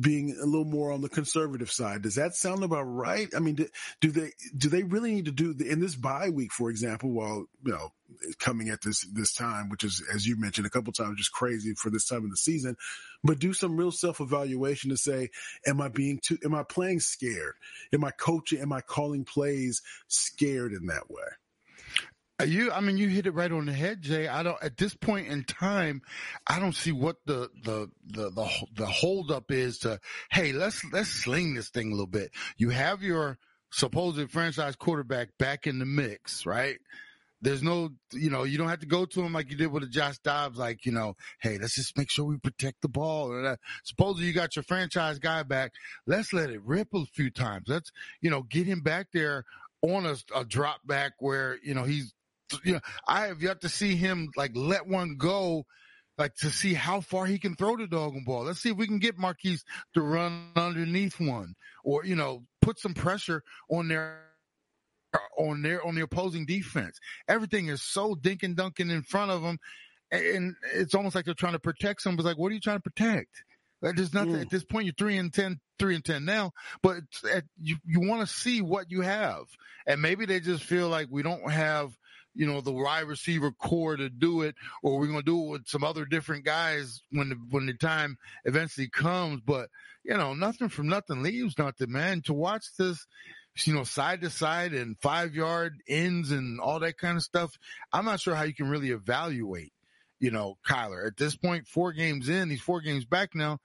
being 0.00 0.36
a 0.40 0.44
little 0.44 0.66
more 0.66 0.92
on 0.92 1.00
the 1.00 1.08
conservative 1.08 1.70
side. 1.70 2.02
Does 2.02 2.16
that 2.16 2.34
sound 2.34 2.62
about 2.62 2.82
right? 2.82 3.28
I 3.34 3.38
mean, 3.38 3.54
do, 3.54 3.68
do 4.00 4.10
they 4.10 4.32
do 4.56 4.68
they 4.68 4.82
really 4.82 5.14
need 5.14 5.24
to 5.26 5.32
do 5.32 5.54
in 5.64 5.80
this 5.80 5.94
bye 5.94 6.28
week, 6.28 6.52
for 6.52 6.70
example? 6.70 7.10
While 7.10 7.46
you 7.64 7.72
know 7.72 7.92
coming 8.38 8.68
at 8.68 8.82
this 8.82 9.06
this 9.12 9.32
time, 9.32 9.68
which 9.68 9.84
is 9.84 10.02
as 10.12 10.26
you 10.26 10.38
mentioned 10.38 10.66
a 10.66 10.70
couple 10.70 10.92
times, 10.92 11.16
just 11.16 11.32
crazy 11.32 11.74
for 11.74 11.90
this 11.90 12.06
time 12.06 12.24
of 12.24 12.30
the 12.30 12.36
season, 12.36 12.76
but 13.24 13.38
do 13.38 13.52
some 13.52 13.76
real 13.76 13.92
self 13.92 14.20
evaluation 14.20 14.90
to 14.90 14.96
say, 14.96 15.30
am 15.66 15.80
I 15.80 15.88
being 15.88 16.20
too? 16.22 16.38
Am 16.44 16.54
I 16.54 16.64
playing 16.64 17.00
scared? 17.00 17.54
Am 17.92 18.04
I 18.04 18.10
coaching? 18.10 18.60
Am 18.60 18.72
I 18.72 18.80
calling 18.80 19.24
plays 19.24 19.82
scared 20.08 20.72
in 20.72 20.86
that 20.86 21.10
way? 21.10 21.22
You, 22.44 22.72
I 22.72 22.80
mean, 22.80 22.96
you 22.96 23.08
hit 23.08 23.26
it 23.26 23.34
right 23.34 23.50
on 23.50 23.66
the 23.66 23.72
head, 23.72 24.02
Jay. 24.02 24.28
I 24.28 24.42
don't, 24.42 24.62
at 24.62 24.76
this 24.76 24.94
point 24.94 25.28
in 25.28 25.44
time, 25.44 26.02
I 26.46 26.58
don't 26.58 26.74
see 26.74 26.92
what 26.92 27.16
the, 27.26 27.50
the, 27.64 27.90
the, 28.06 28.30
the, 28.30 28.66
the 28.74 28.86
holdup 28.86 29.50
is 29.50 29.78
to, 29.78 30.00
hey, 30.30 30.52
let's, 30.52 30.82
let's 30.92 31.08
sling 31.08 31.54
this 31.54 31.70
thing 31.70 31.88
a 31.88 31.90
little 31.90 32.06
bit. 32.06 32.30
You 32.56 32.70
have 32.70 33.02
your 33.02 33.38
supposed 33.70 34.30
franchise 34.30 34.76
quarterback 34.76 35.30
back 35.38 35.66
in 35.66 35.78
the 35.78 35.86
mix, 35.86 36.46
right? 36.46 36.78
There's 37.40 37.62
no, 37.62 37.90
you 38.12 38.30
know, 38.30 38.44
you 38.44 38.56
don't 38.56 38.68
have 38.68 38.80
to 38.80 38.86
go 38.86 39.04
to 39.04 39.22
him 39.22 39.32
like 39.32 39.50
you 39.50 39.56
did 39.56 39.72
with 39.72 39.82
a 39.82 39.88
Josh 39.88 40.18
Dobbs, 40.18 40.58
like, 40.58 40.86
you 40.86 40.92
know, 40.92 41.16
hey, 41.40 41.58
let's 41.58 41.74
just 41.74 41.98
make 41.98 42.10
sure 42.10 42.24
we 42.24 42.36
protect 42.38 42.82
the 42.82 42.88
ball. 42.88 43.44
Uh, 43.44 43.56
supposedly 43.82 44.26
you 44.26 44.32
got 44.32 44.54
your 44.54 44.62
franchise 44.62 45.18
guy 45.18 45.42
back. 45.42 45.72
Let's 46.06 46.32
let 46.32 46.50
it 46.50 46.62
rip 46.64 46.94
a 46.94 47.04
few 47.06 47.30
times. 47.30 47.64
Let's, 47.66 47.90
you 48.20 48.30
know, 48.30 48.42
get 48.42 48.66
him 48.66 48.80
back 48.80 49.08
there 49.12 49.44
on 49.82 50.06
a, 50.06 50.16
a 50.36 50.44
drop 50.44 50.86
back 50.86 51.14
where, 51.18 51.58
you 51.64 51.74
know, 51.74 51.82
he's, 51.82 52.14
you 52.64 52.74
know, 52.74 52.80
I 53.06 53.26
have 53.26 53.42
yet 53.42 53.60
to 53.62 53.68
see 53.68 53.96
him 53.96 54.30
like 54.36 54.52
let 54.54 54.86
one 54.86 55.16
go, 55.16 55.64
like 56.18 56.34
to 56.36 56.50
see 56.50 56.74
how 56.74 57.00
far 57.00 57.26
he 57.26 57.38
can 57.38 57.54
throw 57.54 57.76
the 57.76 57.86
dog 57.86 58.10
doggone 58.12 58.24
ball. 58.24 58.44
Let's 58.44 58.60
see 58.60 58.70
if 58.70 58.76
we 58.76 58.86
can 58.86 58.98
get 58.98 59.18
Marquise 59.18 59.64
to 59.94 60.02
run 60.02 60.50
underneath 60.56 61.18
one 61.20 61.54
or, 61.84 62.04
you 62.04 62.16
know, 62.16 62.44
put 62.60 62.78
some 62.78 62.94
pressure 62.94 63.42
on 63.70 63.88
their 63.88 64.20
on 65.38 65.62
their 65.62 65.84
on 65.86 65.94
the 65.94 66.02
opposing 66.02 66.46
defense. 66.46 66.98
Everything 67.28 67.68
is 67.68 67.82
so 67.82 68.14
dink 68.14 68.42
and 68.42 68.56
dunking 68.56 68.90
in 68.90 69.02
front 69.02 69.30
of 69.30 69.42
them, 69.42 69.58
and 70.10 70.54
it's 70.74 70.94
almost 70.94 71.14
like 71.14 71.24
they're 71.24 71.34
trying 71.34 71.52
to 71.52 71.58
protect. 71.58 72.04
It's 72.06 72.24
like, 72.24 72.38
what 72.38 72.50
are 72.50 72.54
you 72.54 72.60
trying 72.60 72.78
to 72.78 72.82
protect? 72.90 73.44
Like, 73.82 73.96
there's 73.96 74.14
nothing 74.14 74.34
Mm. 74.34 74.42
at 74.42 74.50
this 74.50 74.64
point. 74.64 74.86
You're 74.86 74.94
three 74.96 75.18
and 75.18 75.32
10, 75.32 75.58
three 75.78 75.96
and 75.96 76.04
ten 76.04 76.24
now, 76.24 76.52
but 76.82 76.98
at, 77.30 77.44
you 77.60 77.76
you 77.84 78.00
want 78.00 78.26
to 78.26 78.32
see 78.32 78.62
what 78.62 78.90
you 78.90 79.00
have, 79.00 79.44
and 79.86 80.00
maybe 80.00 80.24
they 80.24 80.40
just 80.40 80.62
feel 80.62 80.88
like 80.88 81.08
we 81.10 81.22
don't 81.22 81.50
have 81.50 81.96
you 82.34 82.46
know 82.46 82.60
the 82.60 82.72
wide 82.72 83.06
receiver 83.06 83.52
core 83.52 83.96
to 83.96 84.08
do 84.08 84.42
it, 84.42 84.54
or 84.82 84.98
we're 84.98 85.06
gonna 85.06 85.22
do 85.22 85.44
it 85.44 85.50
with 85.50 85.68
some 85.68 85.84
other 85.84 86.04
different 86.04 86.44
guys 86.44 87.02
when 87.10 87.30
the 87.30 87.36
when 87.50 87.66
the 87.66 87.74
time 87.74 88.16
eventually 88.44 88.88
comes. 88.88 89.40
But 89.44 89.68
you 90.04 90.16
know, 90.16 90.34
nothing 90.34 90.68
from 90.68 90.88
nothing 90.88 91.22
leaves 91.22 91.58
nothing, 91.58 91.92
man. 91.92 92.22
To 92.22 92.32
watch 92.32 92.64
this 92.78 93.06
you 93.64 93.74
know, 93.74 93.84
side 93.84 94.22
to 94.22 94.30
side 94.30 94.72
and 94.72 94.96
five 95.00 95.34
yard 95.34 95.74
ends 95.88 96.30
and 96.30 96.60
all 96.60 96.80
that 96.80 96.98
kind 96.98 97.16
of 97.16 97.22
stuff. 97.22 97.52
I'm 97.92 98.04
not 98.04 98.20
sure 98.20 98.34
how 98.34 98.44
you 98.44 98.54
can 98.54 98.70
really 98.70 98.90
evaluate, 98.90 99.72
you 100.18 100.30
know, 100.30 100.56
Kyler 100.66 101.06
at 101.06 101.16
this 101.16 101.36
point, 101.36 101.66
four 101.66 101.92
games 101.92 102.28
in, 102.28 102.50
he's 102.50 102.62
four 102.62 102.80
games 102.80 103.04
back 103.04 103.34
now. 103.34 103.58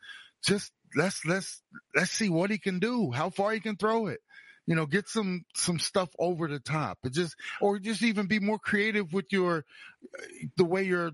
Just 0.43 0.71
let's, 0.95 1.25
let's, 1.25 1.61
let's 1.95 2.11
see 2.11 2.29
what 2.29 2.51
he 2.51 2.57
can 2.57 2.79
do, 2.79 3.11
how 3.11 3.29
far 3.29 3.53
he 3.53 3.59
can 3.59 3.77
throw 3.77 4.07
it. 4.07 4.19
You 4.67 4.75
know, 4.75 4.85
get 4.85 5.07
some, 5.07 5.45
some 5.55 5.79
stuff 5.79 6.09
over 6.19 6.47
the 6.47 6.59
top. 6.59 6.99
It 7.03 7.13
just, 7.13 7.35
or 7.61 7.79
just 7.79 8.03
even 8.03 8.27
be 8.27 8.39
more 8.39 8.59
creative 8.59 9.11
with 9.13 9.31
your, 9.31 9.63
the 10.57 10.65
way 10.65 10.83
you're 10.83 11.11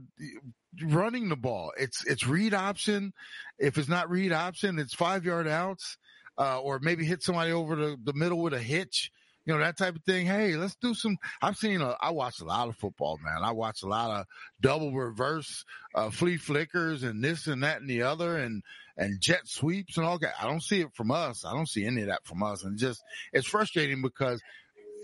running 0.82 1.30
the 1.30 1.36
ball. 1.36 1.72
It's, 1.78 2.06
it's 2.06 2.28
read 2.28 2.54
option. 2.54 3.14
If 3.60 3.78
it's 3.78 3.88
not 3.88 4.10
read 4.10 4.34
option, 4.34 4.80
it's 4.80 4.96
five 4.96 5.24
yard 5.24 5.48
outs 5.48 5.98
uh, 6.38 6.60
or 6.60 6.80
maybe 6.80 7.06
hit 7.06 7.24
somebody 7.24 7.52
over 7.52 7.76
the, 7.76 7.98
the 8.04 8.14
middle 8.14 8.40
with 8.42 8.54
a 8.54 8.60
hitch, 8.60 9.12
you 9.46 9.54
know, 9.54 9.60
that 9.60 9.78
type 9.78 9.96
of 9.96 10.04
thing. 10.04 10.26
Hey, 10.26 10.56
let's 10.56 10.76
do 10.76 10.94
some, 10.94 11.18
I've 11.42 11.58
seen, 11.58 11.82
a, 11.82 11.96
I 12.00 12.12
watch 12.12 12.40
a 12.40 12.46
lot 12.46 12.70
of 12.70 12.78
football, 12.78 13.20
man. 13.24 13.44
I 13.44 13.52
watch 13.52 13.84
a 13.84 13.88
lot 13.88 14.12
of 14.12 14.26
double 14.62 14.92
reverse, 14.92 15.66
uh, 15.96 16.10
flea 16.10 16.38
flickers 16.38 17.04
and 17.04 17.24
this 17.24 17.48
and 17.48 17.64
that 17.64 17.82
and 17.82 17.90
the 17.90 18.04
other 18.04 18.38
and, 18.38 18.64
and 18.98 19.20
jet 19.20 19.42
sweeps 19.46 19.98
and 19.98 20.06
all 20.06 20.20
that. 20.20 20.34
I 20.42 20.46
don't 20.46 20.64
see 20.64 20.82
it 20.82 20.94
from 20.94 21.12
us. 21.12 21.46
I 21.46 21.54
don't 21.54 21.70
see 21.70 21.86
any 21.86 22.02
of 22.02 22.08
that 22.08 22.26
from 22.26 22.44
us. 22.44 22.64
And 22.64 22.78
just, 22.78 23.02
it's 23.32 23.48
frustrating 23.48 24.02
because 24.02 24.42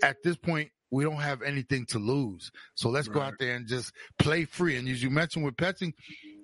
at 0.02 0.22
this 0.22 0.36
point, 0.36 0.70
we 0.92 1.04
don't 1.04 1.20
have 1.20 1.42
anything 1.42 1.86
to 1.86 2.00
lose. 2.00 2.50
So 2.74 2.88
let's 2.88 3.06
go 3.06 3.20
out 3.20 3.34
there 3.38 3.54
and 3.54 3.68
just 3.68 3.92
play 4.18 4.44
free. 4.44 4.76
And 4.76 4.88
as 4.88 5.00
you 5.00 5.08
mentioned 5.08 5.44
with 5.44 5.56
Petzing, 5.56 5.92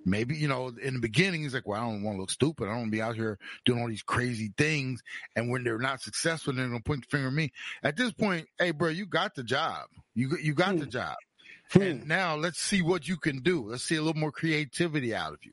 maybe, 0.06 0.36
you 0.36 0.48
know, 0.48 0.68
in 0.80 0.94
the 0.94 1.00
beginning, 1.00 1.42
he's 1.42 1.52
like, 1.52 1.66
well, 1.66 1.80
I 1.80 1.84
don't 1.84 2.02
want 2.02 2.16
to 2.16 2.20
look 2.20 2.30
stupid. 2.30 2.64
I 2.64 2.68
don't 2.68 2.76
want 2.78 2.86
to 2.92 2.96
be 2.96 3.02
out 3.02 3.16
here 3.16 3.38
doing 3.66 3.82
all 3.82 3.88
these 3.88 4.02
crazy 4.02 4.52
things. 4.56 5.02
And 5.34 5.50
when 5.50 5.64
they're 5.64 5.78
not 5.78 6.00
successful, 6.00 6.54
they're 6.54 6.68
going 6.68 6.78
to 6.80 6.84
point 6.84 7.02
the 7.02 7.08
finger 7.16 7.28
at 7.28 7.34
me. 7.34 7.50
At 7.82 7.96
this 7.96 8.12
point, 8.12 8.46
hey, 8.58 8.70
bro, 8.70 8.88
you 8.88 9.04
got 9.06 9.34
the 9.34 9.42
job. 9.42 9.86
You, 10.14 10.38
you 10.40 10.54
got 10.54 10.78
the 10.78 10.84
Hmm. 10.84 10.90
job. 10.90 11.16
Hmm. 11.72 11.82
And 11.82 12.08
now 12.08 12.36
let's 12.36 12.60
see 12.60 12.80
what 12.80 13.08
you 13.08 13.16
can 13.16 13.40
do. 13.42 13.70
Let's 13.70 13.82
see 13.82 13.96
a 13.96 14.02
little 14.02 14.20
more 14.20 14.32
creativity 14.32 15.14
out 15.14 15.32
of 15.32 15.40
you. 15.42 15.52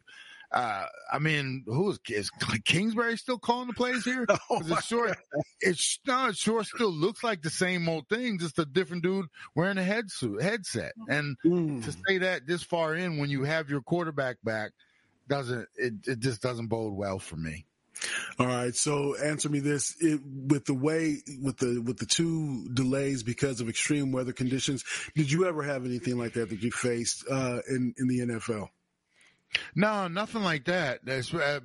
Uh, 0.54 0.86
I 1.12 1.18
mean, 1.18 1.64
who 1.66 1.90
is, 1.90 2.00
is 2.10 2.30
Kingsbury 2.66 3.18
still 3.18 3.40
calling 3.40 3.68
the 3.68 3.74
plays 3.74 4.06
here? 4.06 4.26
Oh 4.50 4.60
it's 4.60 4.86
sure, 4.86 5.16
it's 5.62 6.00
no, 6.06 6.28
it 6.28 6.38
sure 6.38 6.64
still 6.64 6.92
looks 6.92 7.24
like 7.24 7.42
the 7.42 7.50
same 7.50 7.88
old 7.88 8.08
thing, 8.08 8.38
just 8.38 8.60
a 8.60 8.66
different 8.66 9.04
dude 9.04 9.26
wearing 9.56 9.78
a 9.78 9.84
head 9.84 10.12
suit, 10.12 10.42
headset. 10.42 10.94
And 11.08 11.38
mm. 11.46 11.84
to 11.84 11.92
say 11.92 12.20
that 12.20 12.46
this 12.46 12.62
far 12.62 12.94
in 12.94 13.18
when 13.18 13.30
you 13.30 13.44
have 13.44 13.70
your 13.70 13.82
quarterback 13.82 14.38
back 14.44 14.72
doesn't, 15.28 15.68
it, 15.76 15.94
it 16.06 16.20
just 16.20 16.42
doesn't 16.42 16.68
bode 16.68 16.94
well 16.94 17.20
for 17.20 17.38
me. 17.38 17.66
All 18.38 18.48
right. 18.48 18.76
So 18.76 19.16
answer 19.16 19.50
me 19.50 19.60
this: 19.60 19.96
it, 20.00 20.20
with 20.26 20.66
the 20.66 20.74
way 20.74 21.18
with 21.42 21.58
the 21.58 21.80
with 21.80 21.98
the 21.98 22.06
two 22.06 22.68
delays 22.74 23.24
because 23.24 23.62
of 23.62 23.70
extreme 23.70 24.12
weather 24.12 24.34
conditions, 24.34 24.84
did 25.16 25.32
you 25.32 25.48
ever 25.48 25.64
have 25.64 25.86
anything 25.86 26.18
like 26.18 26.34
that 26.34 26.50
that 26.50 26.62
you 26.62 26.72
faced 26.72 27.26
uh, 27.30 27.60
in 27.70 27.94
in 27.98 28.08
the 28.08 28.20
NFL? 28.20 28.70
No, 29.76 30.08
nothing 30.08 30.44
like 30.44 30.66
that. 30.66 31.02
Uh, 31.08 31.60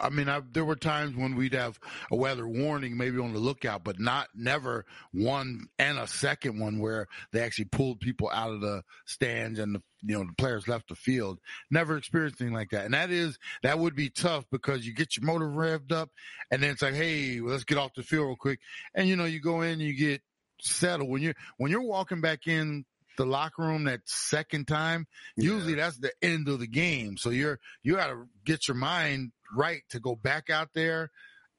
I 0.00 0.10
mean, 0.10 0.28
I, 0.28 0.42
there 0.52 0.64
were 0.64 0.76
times 0.76 1.16
when 1.16 1.36
we'd 1.36 1.54
have 1.54 1.78
a 2.10 2.16
weather 2.16 2.46
warning, 2.46 2.96
maybe 2.96 3.18
on 3.18 3.32
the 3.32 3.38
lookout, 3.38 3.84
but 3.84 3.98
not 3.98 4.28
never 4.34 4.84
one 5.12 5.66
and 5.78 5.98
a 5.98 6.06
second 6.06 6.58
one 6.58 6.78
where 6.78 7.06
they 7.32 7.40
actually 7.40 7.66
pulled 7.66 8.00
people 8.00 8.30
out 8.32 8.50
of 8.50 8.60
the 8.60 8.82
stands 9.04 9.58
and 9.58 9.74
the 9.74 9.82
you 10.02 10.16
know 10.16 10.24
the 10.24 10.34
players 10.36 10.68
left 10.68 10.88
the 10.88 10.94
field. 10.94 11.38
Never 11.70 11.96
experienced 11.96 12.40
anything 12.40 12.54
like 12.54 12.70
that, 12.70 12.84
and 12.84 12.94
that 12.94 13.10
is 13.10 13.38
that 13.62 13.78
would 13.78 13.96
be 13.96 14.10
tough 14.10 14.44
because 14.50 14.86
you 14.86 14.94
get 14.94 15.16
your 15.16 15.26
motor 15.26 15.46
revved 15.46 15.92
up, 15.92 16.10
and 16.50 16.62
then 16.62 16.70
it's 16.70 16.82
like, 16.82 16.94
hey, 16.94 17.40
let's 17.40 17.64
get 17.64 17.78
off 17.78 17.94
the 17.94 18.02
field 18.02 18.26
real 18.26 18.36
quick, 18.36 18.60
and 18.94 19.08
you 19.08 19.16
know 19.16 19.24
you 19.24 19.40
go 19.40 19.62
in, 19.62 19.72
and 19.72 19.82
you 19.82 19.96
get 19.96 20.22
settled 20.60 21.10
when 21.10 21.22
you're 21.22 21.34
when 21.56 21.70
you're 21.70 21.82
walking 21.82 22.20
back 22.20 22.46
in 22.46 22.84
the 23.16 23.26
locker 23.26 23.62
room 23.62 23.84
that 23.84 24.00
second 24.04 24.66
time, 24.66 25.06
yeah. 25.36 25.52
usually 25.52 25.74
that's 25.74 25.98
the 25.98 26.12
end 26.22 26.48
of 26.48 26.60
the 26.60 26.66
game. 26.66 27.16
So 27.16 27.30
you're 27.30 27.58
you 27.82 27.96
got 27.96 28.08
to 28.08 28.26
get 28.44 28.68
your 28.68 28.76
mind 28.76 29.32
right 29.54 29.82
to 29.90 30.00
go 30.00 30.14
back 30.16 30.50
out 30.50 30.70
there, 30.74 31.10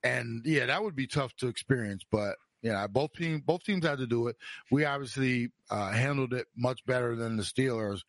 and 0.03 0.41
yeah, 0.45 0.65
that 0.67 0.83
would 0.83 0.95
be 0.95 1.07
tough 1.07 1.35
to 1.37 1.47
experience. 1.47 2.03
But 2.09 2.35
yeah, 2.61 2.87
both 2.87 3.13
teams 3.13 3.41
both 3.45 3.63
teams 3.63 3.85
had 3.85 3.99
to 3.99 4.07
do 4.07 4.27
it. 4.27 4.35
We 4.71 4.85
obviously 4.85 5.51
uh, 5.69 5.91
handled 5.91 6.33
it 6.33 6.47
much 6.55 6.85
better 6.85 7.15
than 7.15 7.37
the 7.37 7.43
Steelers, 7.43 8.01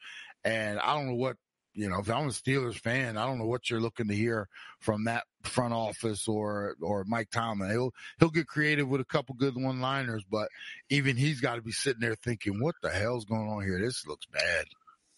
and 0.44 0.78
I 0.78 0.94
don't 0.94 1.08
know 1.08 1.14
what 1.14 1.36
you 1.78 1.88
know, 1.88 2.00
if 2.00 2.10
I'm 2.10 2.26
a 2.26 2.30
Steelers 2.30 2.76
fan, 2.76 3.16
I 3.16 3.24
don't 3.24 3.38
know 3.38 3.46
what 3.46 3.70
you're 3.70 3.80
looking 3.80 4.08
to 4.08 4.14
hear 4.14 4.48
from 4.80 5.04
that 5.04 5.22
front 5.44 5.72
office 5.72 6.26
or 6.26 6.74
or 6.82 7.04
Mike 7.04 7.30
Tomlin. 7.30 7.70
He'll 7.70 7.94
he'll 8.18 8.30
get 8.30 8.48
creative 8.48 8.88
with 8.88 9.00
a 9.00 9.04
couple 9.04 9.36
good 9.36 9.54
one 9.54 9.80
liners, 9.80 10.24
but 10.28 10.48
even 10.90 11.16
he's 11.16 11.40
got 11.40 11.54
to 11.54 11.62
be 11.62 11.70
sitting 11.70 12.00
there 12.00 12.16
thinking, 12.16 12.60
"What 12.60 12.74
the 12.82 12.90
hell's 12.90 13.26
going 13.26 13.48
on 13.48 13.62
here? 13.62 13.80
This 13.80 14.04
looks 14.08 14.26
bad." 14.26 14.66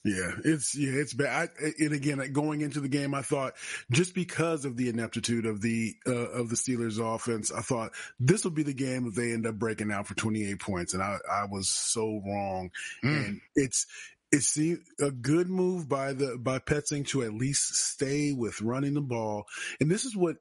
Yeah, 0.04 0.32
it's 0.44 0.76
yeah, 0.76 0.92
it's 0.92 1.14
bad. 1.14 1.48
I, 1.58 1.72
and 1.78 1.94
again, 1.94 2.30
going 2.34 2.60
into 2.60 2.80
the 2.80 2.88
game, 2.88 3.14
I 3.14 3.22
thought 3.22 3.54
just 3.90 4.14
because 4.14 4.66
of 4.66 4.76
the 4.76 4.90
ineptitude 4.90 5.46
of 5.46 5.62
the 5.62 5.94
uh, 6.06 6.12
of 6.12 6.50
the 6.50 6.56
Steelers' 6.56 7.00
offense, 7.00 7.50
I 7.50 7.62
thought 7.62 7.92
this 8.18 8.44
will 8.44 8.50
be 8.50 8.64
the 8.64 8.74
game 8.74 9.06
if 9.06 9.14
they 9.14 9.32
end 9.32 9.46
up 9.46 9.54
breaking 9.54 9.90
out 9.90 10.06
for 10.06 10.14
28 10.14 10.58
points, 10.60 10.92
and 10.92 11.02
I 11.02 11.16
I 11.30 11.46
was 11.46 11.70
so 11.70 12.20
wrong. 12.26 12.70
Mm. 13.02 13.26
And 13.26 13.40
it's 13.54 13.86
it's 14.32 14.56
a 14.56 15.10
good 15.10 15.48
move 15.48 15.88
by 15.88 16.12
the 16.12 16.38
by 16.38 16.58
Petzing 16.58 17.06
to 17.08 17.22
at 17.22 17.34
least 17.34 17.74
stay 17.74 18.32
with 18.32 18.60
running 18.60 18.94
the 18.94 19.00
ball. 19.00 19.46
And 19.80 19.90
this 19.90 20.04
is 20.04 20.16
what 20.16 20.36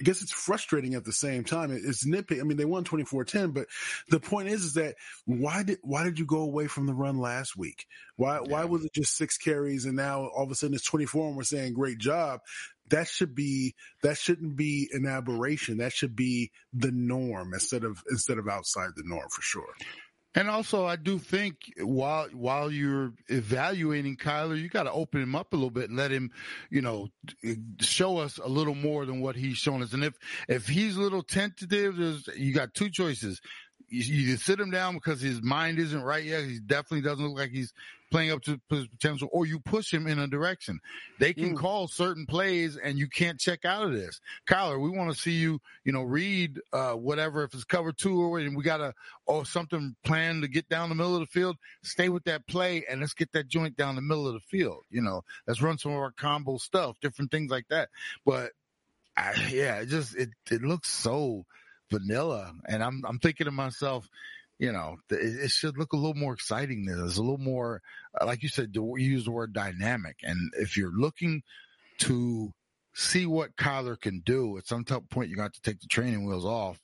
I 0.00 0.02
guess 0.02 0.22
it's 0.22 0.32
frustrating 0.32 0.94
at 0.94 1.04
the 1.04 1.12
same 1.12 1.44
time. 1.44 1.70
It's 1.70 2.06
nitpick. 2.06 2.40
I 2.40 2.42
mean, 2.42 2.56
they 2.56 2.64
won 2.64 2.84
24-10, 2.84 3.54
but 3.54 3.66
the 4.08 4.18
point 4.18 4.48
is, 4.48 4.64
is 4.64 4.74
that 4.74 4.96
why 5.24 5.62
did, 5.62 5.78
why 5.82 6.02
did 6.02 6.18
you 6.18 6.26
go 6.26 6.40
away 6.40 6.66
from 6.66 6.86
the 6.86 6.94
run 6.94 7.18
last 7.18 7.56
week? 7.56 7.86
Why, 8.16 8.36
yeah. 8.36 8.40
why 8.40 8.64
was 8.64 8.84
it 8.84 8.92
just 8.92 9.16
six 9.16 9.38
carries 9.38 9.84
and 9.84 9.94
now 9.94 10.26
all 10.26 10.42
of 10.42 10.50
a 10.50 10.56
sudden 10.56 10.74
it's 10.74 10.84
24 10.84 11.28
and 11.28 11.36
we're 11.36 11.44
saying 11.44 11.74
great 11.74 11.98
job? 11.98 12.40
That 12.90 13.06
should 13.06 13.36
be, 13.36 13.76
that 14.02 14.18
shouldn't 14.18 14.56
be 14.56 14.90
an 14.92 15.06
aberration. 15.06 15.78
That 15.78 15.92
should 15.92 16.16
be 16.16 16.50
the 16.72 16.90
norm 16.90 17.54
instead 17.54 17.84
of, 17.84 18.02
instead 18.10 18.38
of 18.38 18.48
outside 18.48 18.90
the 18.96 19.04
norm 19.06 19.28
for 19.30 19.42
sure. 19.42 19.74
And 20.34 20.50
also, 20.50 20.84
I 20.84 20.96
do 20.96 21.18
think 21.18 21.56
while 21.78 22.28
while 22.32 22.70
you're 22.70 23.12
evaluating 23.28 24.16
Kyler, 24.16 24.60
you 24.60 24.68
got 24.68 24.84
to 24.84 24.92
open 24.92 25.22
him 25.22 25.36
up 25.36 25.52
a 25.52 25.56
little 25.56 25.70
bit 25.70 25.90
and 25.90 25.96
let 25.96 26.10
him, 26.10 26.32
you 26.70 26.82
know, 26.82 27.08
show 27.80 28.18
us 28.18 28.38
a 28.38 28.48
little 28.48 28.74
more 28.74 29.06
than 29.06 29.20
what 29.20 29.36
he's 29.36 29.56
shown 29.58 29.82
us. 29.82 29.92
And 29.92 30.02
if 30.02 30.14
if 30.48 30.66
he's 30.66 30.96
a 30.96 31.00
little 31.00 31.22
tentative, 31.22 31.96
there's 31.96 32.28
you 32.36 32.52
got 32.52 32.74
two 32.74 32.90
choices 32.90 33.40
you, 33.88 34.16
you 34.16 34.36
sit 34.36 34.58
him 34.58 34.70
down 34.70 34.94
because 34.94 35.20
his 35.20 35.42
mind 35.42 35.78
isn't 35.78 36.02
right 36.02 36.24
yet. 36.24 36.44
He 36.44 36.58
definitely 36.58 37.02
doesn't 37.02 37.24
look 37.24 37.38
like 37.38 37.50
he's 37.50 37.72
playing 38.14 38.30
up 38.30 38.40
to 38.42 38.60
his 38.70 38.86
potential, 38.86 39.28
or 39.32 39.44
you 39.44 39.58
push 39.58 39.92
him 39.92 40.06
in 40.06 40.20
a 40.20 40.28
direction. 40.28 40.78
They 41.18 41.34
can 41.34 41.56
mm. 41.56 41.58
call 41.58 41.88
certain 41.88 42.26
plays, 42.26 42.76
and 42.76 42.96
you 42.96 43.08
can't 43.08 43.40
check 43.40 43.64
out 43.64 43.82
of 43.82 43.92
this. 43.92 44.20
Kyler, 44.48 44.80
we 44.80 44.88
want 44.88 45.12
to 45.12 45.20
see 45.20 45.32
you, 45.32 45.60
you 45.82 45.90
know, 45.90 46.02
read 46.02 46.60
uh, 46.72 46.92
whatever 46.92 47.42
if 47.42 47.52
it's 47.54 47.64
cover 47.64 47.90
two 47.90 48.22
or 48.22 48.38
and 48.38 48.56
we 48.56 48.62
got 48.62 48.80
a 48.80 48.94
or 49.26 49.44
something 49.44 49.96
planned 50.04 50.42
to 50.42 50.48
get 50.48 50.68
down 50.68 50.90
the 50.90 50.94
middle 50.94 51.16
of 51.16 51.22
the 51.22 51.26
field. 51.26 51.56
Stay 51.82 52.08
with 52.08 52.22
that 52.24 52.46
play, 52.46 52.84
and 52.88 53.00
let's 53.00 53.14
get 53.14 53.32
that 53.32 53.48
joint 53.48 53.76
down 53.76 53.96
the 53.96 54.00
middle 54.00 54.28
of 54.28 54.34
the 54.34 54.40
field. 54.48 54.84
You 54.90 55.02
know, 55.02 55.24
let's 55.48 55.60
run 55.60 55.78
some 55.78 55.90
of 55.90 55.98
our 55.98 56.12
combo 56.12 56.58
stuff, 56.58 57.00
different 57.00 57.32
things 57.32 57.50
like 57.50 57.66
that. 57.70 57.88
But 58.24 58.52
I, 59.16 59.32
yeah, 59.50 59.80
it 59.80 59.86
just 59.86 60.14
it 60.14 60.28
it 60.52 60.62
looks 60.62 60.88
so 60.88 61.46
vanilla. 61.90 62.52
And 62.68 62.80
I'm 62.80 63.02
I'm 63.04 63.18
thinking 63.18 63.46
to 63.46 63.50
myself, 63.50 64.08
you 64.58 64.72
know, 64.72 64.96
it, 65.10 65.50
should 65.50 65.78
look 65.78 65.92
a 65.92 65.96
little 65.96 66.14
more 66.14 66.32
exciting. 66.32 66.86
There's 66.86 67.18
a 67.18 67.22
little 67.22 67.38
more, 67.38 67.80
uh, 68.20 68.26
like 68.26 68.42
you 68.42 68.48
said, 68.48 68.70
you 68.72 68.96
use 68.96 69.24
the 69.24 69.32
word 69.32 69.52
dynamic. 69.52 70.16
And 70.22 70.52
if 70.58 70.76
you're 70.76 70.92
looking 70.96 71.42
to 71.98 72.52
see 72.94 73.26
what 73.26 73.56
Kyler 73.56 74.00
can 74.00 74.22
do, 74.24 74.56
at 74.56 74.66
some 74.66 74.84
point 74.84 75.28
you 75.28 75.36
got 75.36 75.54
to 75.54 75.60
take 75.60 75.80
the 75.80 75.88
training 75.88 76.24
wheels 76.24 76.44
off. 76.44 76.78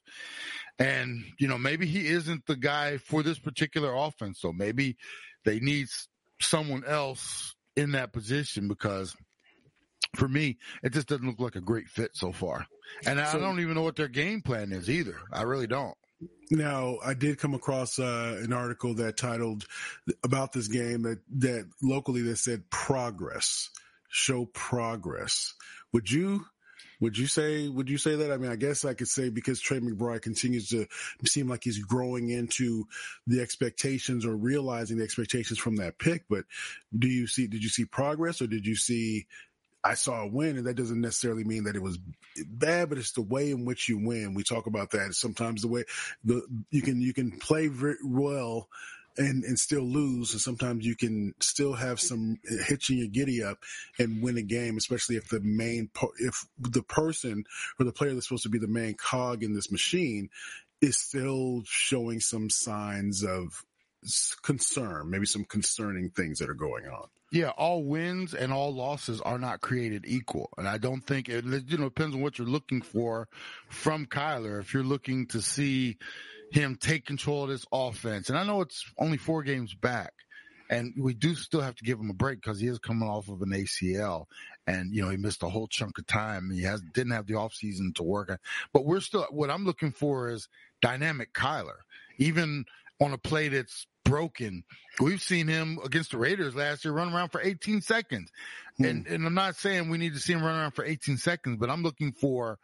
And 0.78 1.24
you 1.38 1.46
know, 1.46 1.58
maybe 1.58 1.86
he 1.86 2.08
isn't 2.08 2.46
the 2.46 2.56
guy 2.56 2.96
for 2.98 3.22
this 3.22 3.38
particular 3.38 3.94
offense. 3.94 4.40
So 4.40 4.52
maybe 4.52 4.96
they 5.44 5.60
need 5.60 5.86
someone 6.40 6.84
else 6.84 7.54
in 7.76 7.92
that 7.92 8.12
position 8.12 8.66
because 8.66 9.14
for 10.16 10.28
me, 10.28 10.58
it 10.82 10.92
just 10.92 11.06
doesn't 11.06 11.26
look 11.26 11.40
like 11.40 11.56
a 11.56 11.60
great 11.60 11.88
fit 11.88 12.10
so 12.14 12.32
far. 12.32 12.66
And 13.06 13.18
so, 13.18 13.38
I 13.38 13.40
don't 13.40 13.60
even 13.60 13.74
know 13.74 13.82
what 13.82 13.96
their 13.96 14.08
game 14.08 14.42
plan 14.42 14.72
is 14.72 14.90
either. 14.90 15.16
I 15.32 15.42
really 15.42 15.68
don't. 15.68 15.96
Now, 16.50 16.98
I 17.04 17.14
did 17.14 17.38
come 17.38 17.54
across 17.54 17.98
uh, 17.98 18.40
an 18.42 18.52
article 18.52 18.94
that 18.94 19.16
titled 19.16 19.66
about 20.22 20.52
this 20.52 20.68
game 20.68 21.02
that, 21.02 21.20
that 21.38 21.68
locally 21.82 22.22
that 22.22 22.36
said 22.36 22.68
progress, 22.70 23.70
show 24.08 24.46
progress. 24.46 25.54
Would 25.92 26.10
you 26.10 26.44
would 27.00 27.16
you 27.16 27.26
say 27.26 27.66
would 27.66 27.88
you 27.88 27.96
say 27.96 28.16
that? 28.16 28.30
I 28.30 28.36
mean, 28.36 28.50
I 28.50 28.56
guess 28.56 28.84
I 28.84 28.92
could 28.92 29.08
say 29.08 29.30
because 29.30 29.60
Trey 29.60 29.80
McBride 29.80 30.20
continues 30.20 30.68
to 30.68 30.86
seem 31.24 31.48
like 31.48 31.64
he's 31.64 31.78
growing 31.78 32.28
into 32.28 32.84
the 33.26 33.40
expectations 33.40 34.26
or 34.26 34.36
realizing 34.36 34.98
the 34.98 35.04
expectations 35.04 35.58
from 35.58 35.76
that 35.76 35.98
pick. 35.98 36.24
But 36.28 36.44
do 36.96 37.08
you 37.08 37.26
see 37.26 37.46
did 37.46 37.62
you 37.62 37.70
see 37.70 37.86
progress 37.86 38.42
or 38.42 38.46
did 38.46 38.66
you 38.66 38.76
see 38.76 39.26
I 39.82 39.94
saw 39.94 40.22
a 40.22 40.26
win, 40.26 40.58
and 40.58 40.66
that 40.66 40.76
doesn't 40.76 41.00
necessarily 41.00 41.44
mean 41.44 41.64
that 41.64 41.76
it 41.76 41.82
was 41.82 41.98
bad, 42.46 42.88
but 42.88 42.98
it's 42.98 43.12
the 43.12 43.22
way 43.22 43.50
in 43.50 43.64
which 43.64 43.88
you 43.88 43.98
win. 43.98 44.34
We 44.34 44.44
talk 44.44 44.66
about 44.66 44.90
that. 44.90 45.14
Sometimes 45.14 45.62
the 45.62 45.68
way 45.68 45.84
the 46.24 46.42
you 46.70 46.82
can 46.82 47.00
you 47.00 47.14
can 47.14 47.32
play 47.38 47.68
very 47.68 47.96
well 48.04 48.68
and 49.16 49.42
and 49.44 49.58
still 49.58 49.82
lose, 49.82 50.32
and 50.32 50.40
sometimes 50.40 50.84
you 50.84 50.96
can 50.96 51.34
still 51.40 51.72
have 51.72 52.00
some 52.00 52.38
hitching 52.66 52.98
your 52.98 53.08
giddy 53.08 53.42
up 53.42 53.58
and 53.98 54.22
win 54.22 54.36
a 54.36 54.42
game, 54.42 54.76
especially 54.76 55.16
if 55.16 55.28
the 55.28 55.40
main 55.40 55.90
if 56.18 56.46
the 56.58 56.82
person 56.82 57.44
or 57.78 57.84
the 57.84 57.92
player 57.92 58.12
that's 58.12 58.28
supposed 58.28 58.44
to 58.44 58.50
be 58.50 58.58
the 58.58 58.68
main 58.68 58.94
cog 58.94 59.42
in 59.42 59.54
this 59.54 59.72
machine 59.72 60.28
is 60.80 60.98
still 60.98 61.62
showing 61.64 62.20
some 62.20 62.48
signs 62.50 63.22
of 63.24 63.64
concern, 64.42 65.10
maybe 65.10 65.26
some 65.26 65.44
concerning 65.44 66.10
things 66.10 66.38
that 66.38 66.48
are 66.48 66.54
going 66.54 66.86
on. 66.86 67.06
Yeah, 67.32 67.50
all 67.50 67.84
wins 67.84 68.34
and 68.34 68.52
all 68.52 68.74
losses 68.74 69.20
are 69.20 69.38
not 69.38 69.60
created 69.60 70.04
equal. 70.06 70.50
And 70.58 70.66
I 70.66 70.78
don't 70.78 71.00
think 71.00 71.28
it, 71.28 71.44
you 71.44 71.78
know, 71.78 71.84
depends 71.84 72.16
on 72.16 72.22
what 72.22 72.38
you're 72.38 72.46
looking 72.46 72.82
for 72.82 73.28
from 73.68 74.06
Kyler. 74.06 74.60
If 74.60 74.74
you're 74.74 74.82
looking 74.82 75.26
to 75.28 75.40
see 75.40 75.98
him 76.50 76.76
take 76.76 77.06
control 77.06 77.44
of 77.44 77.50
this 77.50 77.64
offense, 77.70 78.28
and 78.28 78.38
I 78.38 78.44
know 78.44 78.62
it's 78.62 78.84
only 78.98 79.16
four 79.16 79.44
games 79.44 79.74
back, 79.74 80.12
and 80.70 80.94
we 80.96 81.14
do 81.14 81.34
still 81.34 81.60
have 81.60 81.76
to 81.76 81.84
give 81.84 81.98
him 81.98 82.10
a 82.10 82.14
break 82.14 82.40
because 82.40 82.60
he 82.60 82.68
is 82.68 82.78
coming 82.78 83.08
off 83.08 83.28
of 83.28 83.42
an 83.42 83.50
ACL 83.50 84.26
and, 84.68 84.94
you 84.94 85.02
know, 85.02 85.10
he 85.10 85.16
missed 85.16 85.42
a 85.42 85.48
whole 85.48 85.66
chunk 85.66 85.98
of 85.98 86.06
time. 86.06 86.48
He 86.50 86.62
has, 86.62 86.80
didn't 86.80 87.12
have 87.12 87.26
the 87.26 87.34
offseason 87.34 87.94
to 87.96 88.04
work 88.04 88.30
on, 88.30 88.38
but 88.72 88.84
we're 88.84 89.00
still, 89.00 89.26
what 89.30 89.50
I'm 89.50 89.64
looking 89.64 89.90
for 89.90 90.30
is 90.30 90.48
dynamic 90.80 91.32
Kyler, 91.32 91.78
even 92.18 92.64
on 93.00 93.12
a 93.12 93.18
play 93.18 93.48
that's 93.48 93.86
broken. 94.04 94.64
We've 95.00 95.20
seen 95.20 95.48
him 95.48 95.78
against 95.84 96.12
the 96.12 96.18
Raiders 96.18 96.54
last 96.54 96.84
year 96.84 96.92
run 96.92 97.12
around 97.12 97.30
for 97.30 97.40
18 97.40 97.80
seconds. 97.80 98.30
Hmm. 98.76 98.84
And, 98.84 99.06
and 99.06 99.26
I'm 99.26 99.34
not 99.34 99.56
saying 99.56 99.88
we 99.88 99.98
need 99.98 100.14
to 100.14 100.20
see 100.20 100.32
him 100.32 100.42
run 100.42 100.56
around 100.56 100.72
for 100.72 100.84
18 100.84 101.16
seconds, 101.16 101.56
but 101.58 101.70
I'm 101.70 101.82
looking 101.82 102.12
for 102.12 102.58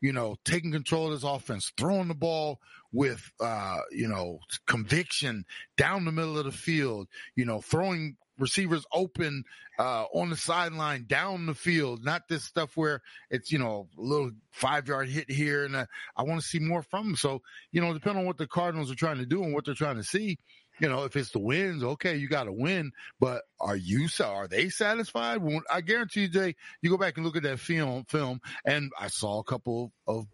you 0.00 0.12
know, 0.12 0.36
taking 0.44 0.72
control 0.72 1.06
of 1.06 1.12
this 1.12 1.28
offense, 1.28 1.72
throwing 1.76 2.08
the 2.08 2.14
ball 2.14 2.58
with, 2.92 3.30
uh, 3.38 3.80
you 3.90 4.08
know, 4.08 4.40
conviction 4.66 5.44
down 5.76 6.04
the 6.04 6.12
middle 6.12 6.38
of 6.38 6.46
the 6.46 6.52
field, 6.52 7.06
you 7.36 7.44
know, 7.44 7.60
throwing 7.60 8.16
receivers 8.38 8.86
open 8.92 9.44
uh, 9.78 10.04
on 10.14 10.30
the 10.30 10.36
sideline, 10.36 11.04
down 11.06 11.46
the 11.46 11.54
field. 11.54 12.02
Not 12.04 12.28
this 12.28 12.44
stuff 12.44 12.76
where 12.76 13.02
it's 13.30 13.52
you 13.52 13.58
know 13.58 13.88
a 13.96 14.00
little 14.00 14.30
five 14.50 14.88
yard 14.88 15.08
hit 15.08 15.30
here, 15.30 15.64
and 15.64 15.76
uh, 15.76 15.86
I 16.16 16.22
want 16.22 16.40
to 16.40 16.46
see 16.46 16.58
more 16.58 16.82
from 16.82 17.08
them. 17.08 17.16
So 17.16 17.42
you 17.70 17.80
know, 17.80 17.92
depending 17.92 18.20
on 18.20 18.26
what 18.26 18.38
the 18.38 18.46
Cardinals 18.46 18.90
are 18.90 18.96
trying 18.96 19.18
to 19.18 19.26
do 19.26 19.44
and 19.44 19.52
what 19.52 19.66
they're 19.66 19.74
trying 19.74 19.96
to 19.96 20.04
see. 20.04 20.38
You 20.80 20.88
know, 20.88 21.04
if 21.04 21.16
it's 21.16 21.30
the 21.30 21.38
wins, 21.38 21.82
okay, 21.82 22.16
you 22.16 22.28
got 22.28 22.44
to 22.44 22.52
win. 22.52 22.92
But 23.18 23.42
are 23.60 23.76
you 23.76 24.08
are 24.24 24.48
they 24.48 24.68
satisfied? 24.68 25.40
I 25.70 25.80
guarantee 25.80 26.22
you, 26.22 26.28
Jay, 26.28 26.56
you 26.82 26.90
go 26.90 26.96
back 26.96 27.16
and 27.16 27.26
look 27.26 27.36
at 27.36 27.42
that 27.44 27.60
film, 27.60 28.04
film, 28.04 28.40
and 28.64 28.90
I 28.98 29.08
saw 29.08 29.38
a 29.38 29.44
couple 29.44 29.92
of 30.06 30.26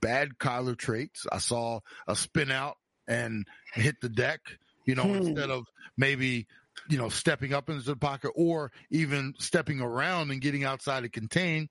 bad 0.00 0.38
Kyler 0.38 0.76
traits. 0.76 1.26
I 1.30 1.38
saw 1.38 1.80
a 2.06 2.16
spin 2.16 2.50
out 2.50 2.76
and 3.06 3.46
hit 3.74 3.96
the 4.00 4.08
deck 4.08 4.40
you 4.84 4.94
know, 4.94 5.04
hmm. 5.04 5.16
instead 5.16 5.50
of 5.50 5.66
maybe 5.96 6.46
you 6.88 6.98
know, 6.98 7.08
stepping 7.08 7.52
up 7.52 7.68
into 7.68 7.82
the 7.82 7.96
pocket 7.96 8.32
or 8.34 8.72
even 8.90 9.34
stepping 9.38 9.80
around 9.80 10.30
and 10.30 10.40
getting 10.40 10.64
outside 10.64 11.02
to 11.02 11.08
contain. 11.08 11.68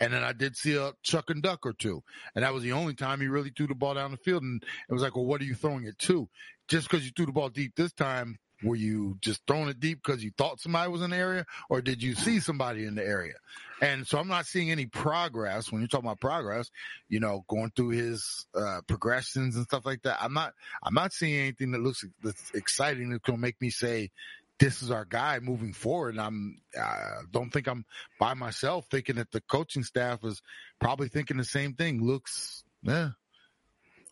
And 0.00 0.12
then 0.12 0.24
I 0.24 0.32
did 0.32 0.56
see 0.56 0.76
a 0.76 0.92
chuck 1.02 1.30
and 1.30 1.42
duck 1.42 1.66
or 1.66 1.72
two. 1.72 2.02
And 2.34 2.44
that 2.44 2.52
was 2.52 2.62
the 2.62 2.72
only 2.72 2.94
time 2.94 3.20
he 3.20 3.28
really 3.28 3.52
threw 3.54 3.66
the 3.66 3.74
ball 3.74 3.94
down 3.94 4.10
the 4.10 4.16
field. 4.16 4.42
And 4.42 4.62
it 4.88 4.92
was 4.92 5.02
like, 5.02 5.14
well, 5.14 5.24
what 5.24 5.40
are 5.40 5.44
you 5.44 5.54
throwing 5.54 5.86
it 5.86 5.98
to? 6.00 6.28
Just 6.68 6.88
because 6.88 7.04
you 7.04 7.12
threw 7.14 7.26
the 7.26 7.32
ball 7.32 7.48
deep 7.48 7.74
this 7.76 7.92
time, 7.92 8.38
were 8.62 8.76
you 8.76 9.18
just 9.20 9.42
throwing 9.46 9.68
it 9.68 9.80
deep 9.80 10.00
because 10.02 10.24
you 10.24 10.32
thought 10.36 10.60
somebody 10.60 10.90
was 10.90 11.02
in 11.02 11.10
the 11.10 11.16
area 11.16 11.44
or 11.68 11.82
did 11.82 12.02
you 12.02 12.14
see 12.14 12.40
somebody 12.40 12.84
in 12.84 12.94
the 12.94 13.06
area? 13.06 13.34
And 13.82 14.06
so 14.06 14.18
I'm 14.18 14.28
not 14.28 14.46
seeing 14.46 14.70
any 14.70 14.86
progress 14.86 15.70
when 15.70 15.80
you're 15.80 15.88
talking 15.88 16.06
about 16.06 16.20
progress, 16.20 16.70
you 17.08 17.20
know, 17.20 17.44
going 17.48 17.72
through 17.76 17.90
his 17.90 18.46
uh, 18.54 18.80
progressions 18.86 19.56
and 19.56 19.64
stuff 19.64 19.84
like 19.84 20.02
that. 20.02 20.22
I'm 20.22 20.32
not, 20.32 20.54
I'm 20.82 20.94
not 20.94 21.12
seeing 21.12 21.38
anything 21.38 21.72
that 21.72 21.82
looks 21.82 22.04
that's 22.22 22.50
exciting 22.54 23.10
that's 23.10 23.22
going 23.24 23.36
to 23.36 23.42
make 23.42 23.60
me 23.60 23.70
say, 23.70 24.10
this 24.58 24.82
is 24.82 24.90
our 24.90 25.04
guy 25.04 25.40
moving 25.40 25.72
forward. 25.72 26.14
And 26.14 26.20
I'm, 26.20 26.62
I 26.80 27.22
don't 27.30 27.52
think 27.52 27.66
I'm 27.66 27.84
by 28.18 28.34
myself 28.34 28.86
thinking 28.90 29.16
that 29.16 29.32
the 29.32 29.40
coaching 29.42 29.82
staff 29.82 30.20
is 30.24 30.40
probably 30.80 31.08
thinking 31.08 31.36
the 31.36 31.44
same 31.44 31.74
thing. 31.74 32.02
Looks, 32.02 32.64
yeah, 32.82 33.10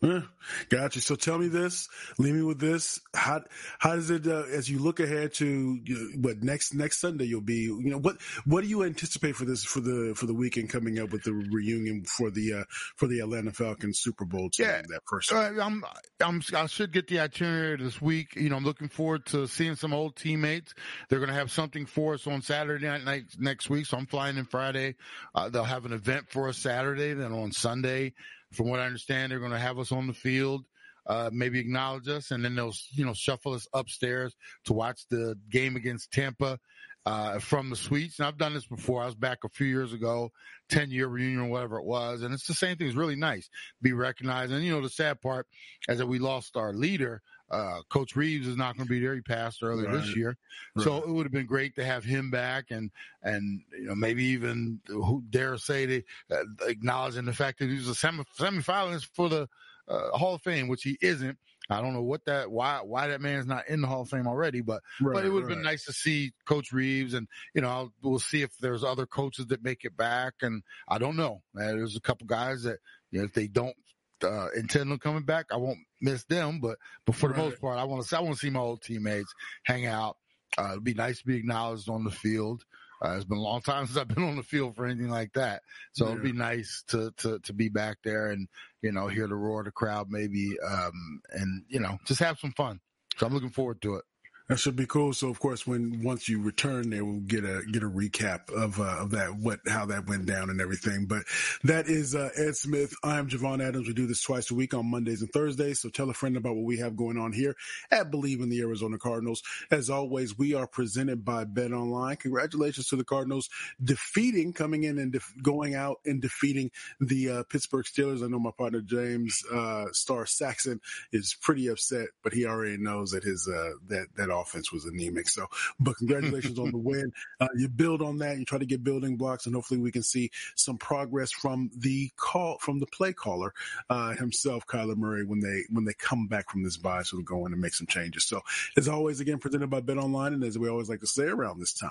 yeah, 0.03 0.23
gotcha. 0.69 1.01
So 1.01 1.15
tell 1.15 1.39
me 1.39 1.47
this, 1.47 1.89
leave 2.19 2.35
me 2.35 2.43
with 2.43 2.59
this. 2.59 3.01
How 3.15 3.43
how 3.79 3.95
does 3.95 4.11
it 4.11 4.27
uh, 4.27 4.43
as 4.53 4.69
you 4.69 4.81
look 4.81 4.99
ahead 4.99 5.33
to 5.35 5.81
you 5.85 5.95
know, 5.95 6.29
what 6.29 6.43
next 6.43 6.75
next 6.75 6.99
Sunday 6.99 7.25
you'll 7.25 7.41
be? 7.41 7.63
You 7.63 7.91
know 7.91 7.99
what 7.99 8.21
what 8.45 8.63
do 8.63 8.69
you 8.69 8.83
anticipate 8.83 9.37
for 9.37 9.45
this 9.45 9.65
for 9.65 9.81
the 9.81 10.15
for 10.17 10.27
the 10.27 10.35
weekend 10.35 10.71
coming 10.71 10.99
up 10.99 11.13
with 11.13 11.23
the 11.23 11.33
reunion 11.33 12.05
for 12.05 12.31
the 12.31 12.53
uh, 12.53 12.65
for 12.97 13.07
the 13.07 13.21
Atlanta 13.21 13.53
Falcons 13.53 14.01
Super 14.01 14.25
Bowl? 14.25 14.51
Team, 14.51 14.67
yeah, 14.67 14.83
that 14.89 15.03
first. 15.09 15.33
Uh, 15.33 15.53
I'm 15.61 15.85
I'm 16.21 16.43
I 16.53 16.67
should 16.67 16.93
get 16.93 17.07
the 17.07 17.21
itinerary 17.21 17.77
this 17.77 18.03
week. 18.03 18.35
You 18.35 18.49
know, 18.49 18.57
I'm 18.57 18.65
looking 18.65 18.89
forward 18.89 19.27
to 19.27 19.47
seeing 19.47 19.77
some 19.77 19.95
old 19.95 20.17
teammates. 20.17 20.75
They're 21.09 21.21
going 21.21 21.29
to 21.29 21.35
have 21.35 21.53
something 21.53 21.87
for 21.87 22.15
us 22.15 22.27
on 22.27 22.43
Saturday 22.43 22.87
night 22.87 23.25
next 23.39 23.71
week. 23.71 23.87
So 23.87 23.99
I'm 23.99 24.07
flying 24.07 24.37
in 24.37 24.47
Friday. 24.47 24.97
Uh, 25.33 25.49
they'll 25.49 25.63
have 25.63 25.87
an 25.87 25.93
event 25.93 26.27
for 26.29 26.49
us 26.49 26.59
Saturday. 26.59 27.15
Then 27.15 27.33
on 27.33 27.53
Sunday 27.53 28.15
from 28.53 28.69
what 28.69 28.81
I 28.81 28.87
understand, 28.87 29.33
they're 29.33 29.39
going 29.39 29.53
to 29.53 29.59
have 29.59 29.79
us 29.79 29.93
on 29.93 30.07
the 30.07 30.13
field, 30.13 30.65
uh, 31.07 31.31
maybe 31.33 31.59
acknowledge 31.59 32.09
us, 32.09 32.31
and 32.31 32.45
then 32.45 32.55
they'll, 32.55 32.75
you 32.93 33.05
know, 33.05 33.15
shuffle 33.15 33.55
us 33.55 33.67
upstairs 33.73 34.35
to 34.65 34.73
watch 34.73 35.07
the 35.11 35.37
game 35.51 35.77
against 35.77 36.13
Tampa 36.13 36.59
uh, 37.05 37.39
from 37.39 37.71
the 37.71 37.77
suites. 37.77 38.19
And 38.19 38.27
I've 38.27 38.39
done 38.39 38.55
this 38.55 38.67
before. 38.67 39.03
I 39.03 39.07
was 39.07 39.15
back 39.15 39.39
a 39.45 39.49
few 39.49 39.67
years 39.67 39.93
ago, 39.93 40.31
10 40.71 40.91
year 40.91 41.09
reunion, 41.09 41.49
whatever 41.49 41.79
it 41.79 41.85
was. 41.85 42.23
And 42.23 42.33
it's 42.33 42.47
the 42.47 42.55
same 42.55 42.77
thing. 42.77 42.87
It's 42.87 42.97
really 42.97 43.17
nice 43.17 43.49
be 43.81 43.93
recognized. 43.93 44.53
And, 44.53 44.65
you 44.65 44.73
know, 44.73 44.81
the 44.81 44.89
sad 44.89 45.21
part 45.21 45.47
is 45.89 45.99
that 45.99 46.07
we 46.07 46.19
lost 46.19 46.57
our 46.57 46.73
leader. 46.73 47.23
Uh, 47.53 47.83
Coach 47.91 48.17
Reeves 48.17 48.49
is 48.49 48.57
not 48.57 48.77
going 48.77 48.87
to 48.87 48.91
be 48.91 48.99
there. 48.99 49.15
He 49.15 49.21
passed 49.21 49.63
earlier 49.63 49.87
right. 49.87 50.01
this 50.01 50.17
year, 50.17 50.39
right. 50.75 50.85
so 50.85 50.97
it 50.97 51.09
would 51.09 51.27
have 51.27 51.33
been 51.33 51.45
great 51.45 51.75
to 51.77 51.85
have 51.85 52.03
him 52.03 52.31
back, 52.31 52.71
and 52.71 52.91
and 53.23 53.61
you 53.79 53.89
know 53.89 53.95
maybe 53.95 54.25
even 54.25 54.81
who 54.87 55.23
dare 55.29 55.59
say 55.59 55.85
they 55.85 56.05
uh, 56.31 56.45
acknowledging 56.67 57.27
the 57.27 57.35
fact 57.35 57.59
that 57.59 57.69
he 57.69 57.75
was 57.75 57.89
a 57.89 57.95
semi 57.95 58.25
semifinalist 58.39 59.07
for 59.15 59.29
the 59.29 59.49
uh, 59.87 60.17
Hall 60.17 60.35
of 60.35 60.41
Fame, 60.43 60.69
which 60.69 60.83
he 60.83 60.97
isn't. 61.03 61.37
I 61.69 61.81
don't 61.81 61.93
know 61.93 62.03
what 62.03 62.25
that 62.25 62.51
why 62.51 62.81
why 62.83 63.09
that 63.09 63.21
man's 63.21 63.47
not 63.47 63.69
in 63.69 63.83
the 63.83 63.87
Hall 63.87 64.01
of 64.01 64.09
Fame 64.09 64.27
already, 64.27 64.63
but 64.63 64.83
right, 65.01 65.15
but 65.15 65.25
it 65.27 65.29
would 65.29 65.43
have 65.43 65.49
right. 65.49 65.57
been 65.57 65.63
nice 65.63 65.85
to 65.85 65.93
see 65.93 66.33
Coach 66.47 66.73
Reeves, 66.73 67.13
and 67.13 67.29
you 67.55 67.61
know 67.61 67.69
I'll, 67.69 67.93
we'll 68.03 68.19
see 68.19 68.43
if 68.43 68.57
there's 68.59 68.83
other 68.83 69.05
coaches 69.05 69.47
that 69.49 69.63
make 69.63 69.85
it 69.85 69.97
back, 69.97 70.35
and 70.41 70.63
I 70.89 70.99
don't 70.99 71.17
know. 71.17 71.43
there's 71.55 71.97
a 71.97 72.01
couple 72.01 72.27
guys 72.27 72.63
that 72.63 72.79
you 73.11 73.19
know 73.19 73.25
if 73.25 73.35
they 73.35 73.47
don't 73.47 73.77
uh, 74.25 74.49
intend 74.57 74.93
on 74.93 74.99
coming 74.99 75.25
back, 75.25 75.47
I 75.53 75.57
won't 75.57 75.79
miss 76.01 76.25
them, 76.25 76.61
but 76.61 76.79
but 77.07 77.15
for 77.15 77.29
right. 77.29 77.37
the 77.37 77.43
most 77.43 77.61
part, 77.61 77.79
I 77.79 77.85
want 77.85 78.07
to 78.07 78.17
I 78.17 78.21
want 78.21 78.35
to 78.35 78.41
see 78.41 78.51
my 78.51 78.61
old 78.61 78.83
teammates 78.83 79.33
hang 79.65 79.87
out. 79.87 80.17
Uh, 80.59 80.73
it'd 80.73 80.85
be 80.85 80.95
nice 80.95 81.19
to 81.21 81.27
be 81.27 81.37
acknowledged 81.37 81.89
on 81.89 82.05
the 82.05 82.11
field. 82.11 82.65
Uh, 83.03 83.15
it's 83.17 83.25
been 83.25 83.39
a 83.39 83.43
long 83.43 83.61
time 83.61 83.87
since 83.87 83.99
I've 83.99 84.09
been 84.09 84.25
on 84.25 84.37
the 84.37 84.43
field 84.43 84.77
for 84.77 84.87
anything 84.87 85.11
like 85.11 85.33
that. 85.35 85.63
So 85.93 86.07
yeah. 86.07 86.13
it'd 86.13 86.23
be 86.23 86.33
nice 86.33 86.85
to, 86.89 87.13
to, 87.19 87.39
to 87.41 87.53
be 87.53 87.69
back 87.69 87.99
there 88.05 88.31
and, 88.31 88.49
you 88.81 88.93
know, 88.93 89.09
hear 89.09 89.27
the 89.27 89.35
roar 89.35 89.61
of 89.61 89.67
the 89.67 89.73
crowd 89.73 90.07
maybe, 90.09 90.57
um, 90.65 91.21
and, 91.31 91.65
you 91.69 91.81
know, 91.81 91.99
just 92.07 92.21
have 92.21 92.39
some 92.39 92.53
fun. 92.53 92.81
So 93.17 93.27
I'm 93.27 93.35
looking 93.35 93.51
forward 93.51 93.83
to 93.83 93.97
it. 93.97 94.05
That 94.49 94.59
should 94.59 94.77
be 94.77 94.87
cool. 94.87 95.13
So 95.13 95.29
of 95.29 95.39
course, 95.39 95.67
when 95.67 96.03
once 96.03 96.29
you 96.29 96.43
return 96.43 96.91
there, 96.91 97.05
we'll 97.05 97.21
get 97.21 97.45
a 97.45 97.63
get 97.71 97.83
a 97.83 97.89
recap 97.89 98.51
of 98.53 98.81
uh, 98.81 98.99
of 99.01 99.11
that 99.13 99.37
what 99.37 99.61
how 99.67 99.87
that 99.87 100.07
went 100.07 100.27
down 100.27 100.51
and 100.51 100.61
everything. 100.61 101.07
But 101.07 101.23
that 101.65 101.87
is 101.87 102.15
uh, 102.15 102.31
Ed 102.37 102.57
Smith. 102.57 102.95
I 103.03 103.19
am 103.19 103.29
Javon 103.29 103.67
Adams. 103.67 103.87
We 103.87 103.95
do 103.95 104.07
this 104.07 104.23
twice 104.23 104.51
a 104.51 104.55
week 104.55 104.75
on 104.75 104.91
Mondays 104.91 105.23
and 105.23 105.33
Thursdays. 105.33 105.81
So 105.81 105.89
tell 105.89 106.11
a 106.11 106.15
friend 106.15 106.37
about 106.37 106.57
what 106.57 106.65
we 106.65 106.79
have 106.79 106.97
going 106.97 107.19
on 107.19 107.33
here 107.33 107.55
at 107.91 108.11
Bleav 108.11 108.43
in 108.43 108.51
the 108.51 108.61
Arizona 108.61 108.99
Cardinals. 108.99 109.43
As 109.71 109.89
always, 109.89 110.37
we 110.37 110.55
are 110.55 110.67
presented 110.67 111.25
by 111.25 111.45
Bet 111.45 111.73
Online. 111.73 112.17
Congratulations 112.17 112.89
to 112.89 112.97
the 112.97 113.05
Cardinals 113.05 113.49
defeating, 113.83 114.53
coming 114.53 114.85
in 114.85 114.99
and 114.99 115.13
def- 115.13 115.35
going 115.43 115.75
out 115.75 115.99
and 116.05 116.21
defeating 116.21 116.71
the 117.01 117.31
uh, 117.31 117.43
Pittsburgh 117.45 117.85
Steelers. 117.85 118.25
I 118.25 118.29
know 118.29 118.39
my 118.39 118.51
partner 118.57 118.81
James 118.81 119.43
uh, 119.53 119.87
Star 119.93 120.27
Saxon 120.27 120.81
is 121.13 121.37
pretty 121.41 121.69
upset, 121.69 122.09
but 122.23 122.33
he 122.33 122.45
already 122.47 122.77
knows 122.77 123.13
that 123.13 123.25
his 123.25 123.49
uh, 123.49 123.75
that 123.89 124.09
that 124.17 124.31
offense 124.33 124.73
was 124.73 124.85
anemic. 124.85 125.29
So, 125.29 125.47
but 125.79 125.97
congratulations 125.97 126.59
on 126.59 126.71
the 126.71 126.79
win. 126.83 127.13
Uh, 127.41 127.49
you 127.57 127.69
build 127.69 128.03
on 128.03 128.19
that. 128.19 128.39
You 128.39 128.45
try 128.45 128.59
to 128.59 128.67
get 128.67 128.85
building 128.85 129.17
blocks, 129.17 129.47
and 129.47 129.55
hopefully 129.55 129.81
we 129.81 129.93
can 129.93 130.03
see 130.03 130.31
some 130.57 130.79
progress 130.79 131.31
from 131.31 131.71
the 131.77 132.11
call 132.17 132.59
from 132.59 132.79
the 132.79 132.87
play 132.87 133.13
caller 133.13 133.53
uh, 133.91 134.15
himself, 134.15 134.67
Kyler 134.67 134.97
Murray, 134.97 135.25
when 135.25 135.41
they 135.41 135.63
when 135.71 135.85
they 135.85 135.95
come 135.95 136.27
back 136.27 136.51
from 136.51 136.63
this 136.63 136.77
bye, 136.77 137.03
so 137.03 137.17
to 137.17 137.23
go 137.23 137.47
in 137.47 137.53
and 137.53 137.61
make 137.61 137.75
some 137.75 137.87
changes. 137.87 138.27
So, 138.27 138.41
as 138.77 138.89
always, 138.89 139.21
again 139.21 139.39
presented 139.39 139.71
by 139.71 139.81
Bet 139.81 139.99
Online, 139.99 140.35
and 140.35 140.45
as 140.45 140.59
we 140.59 140.69
always 140.69 140.89
like 140.89 141.01
to 141.01 141.07
say 141.07 141.25
around 141.25 141.61
this 141.61 141.73
time? 141.73 141.91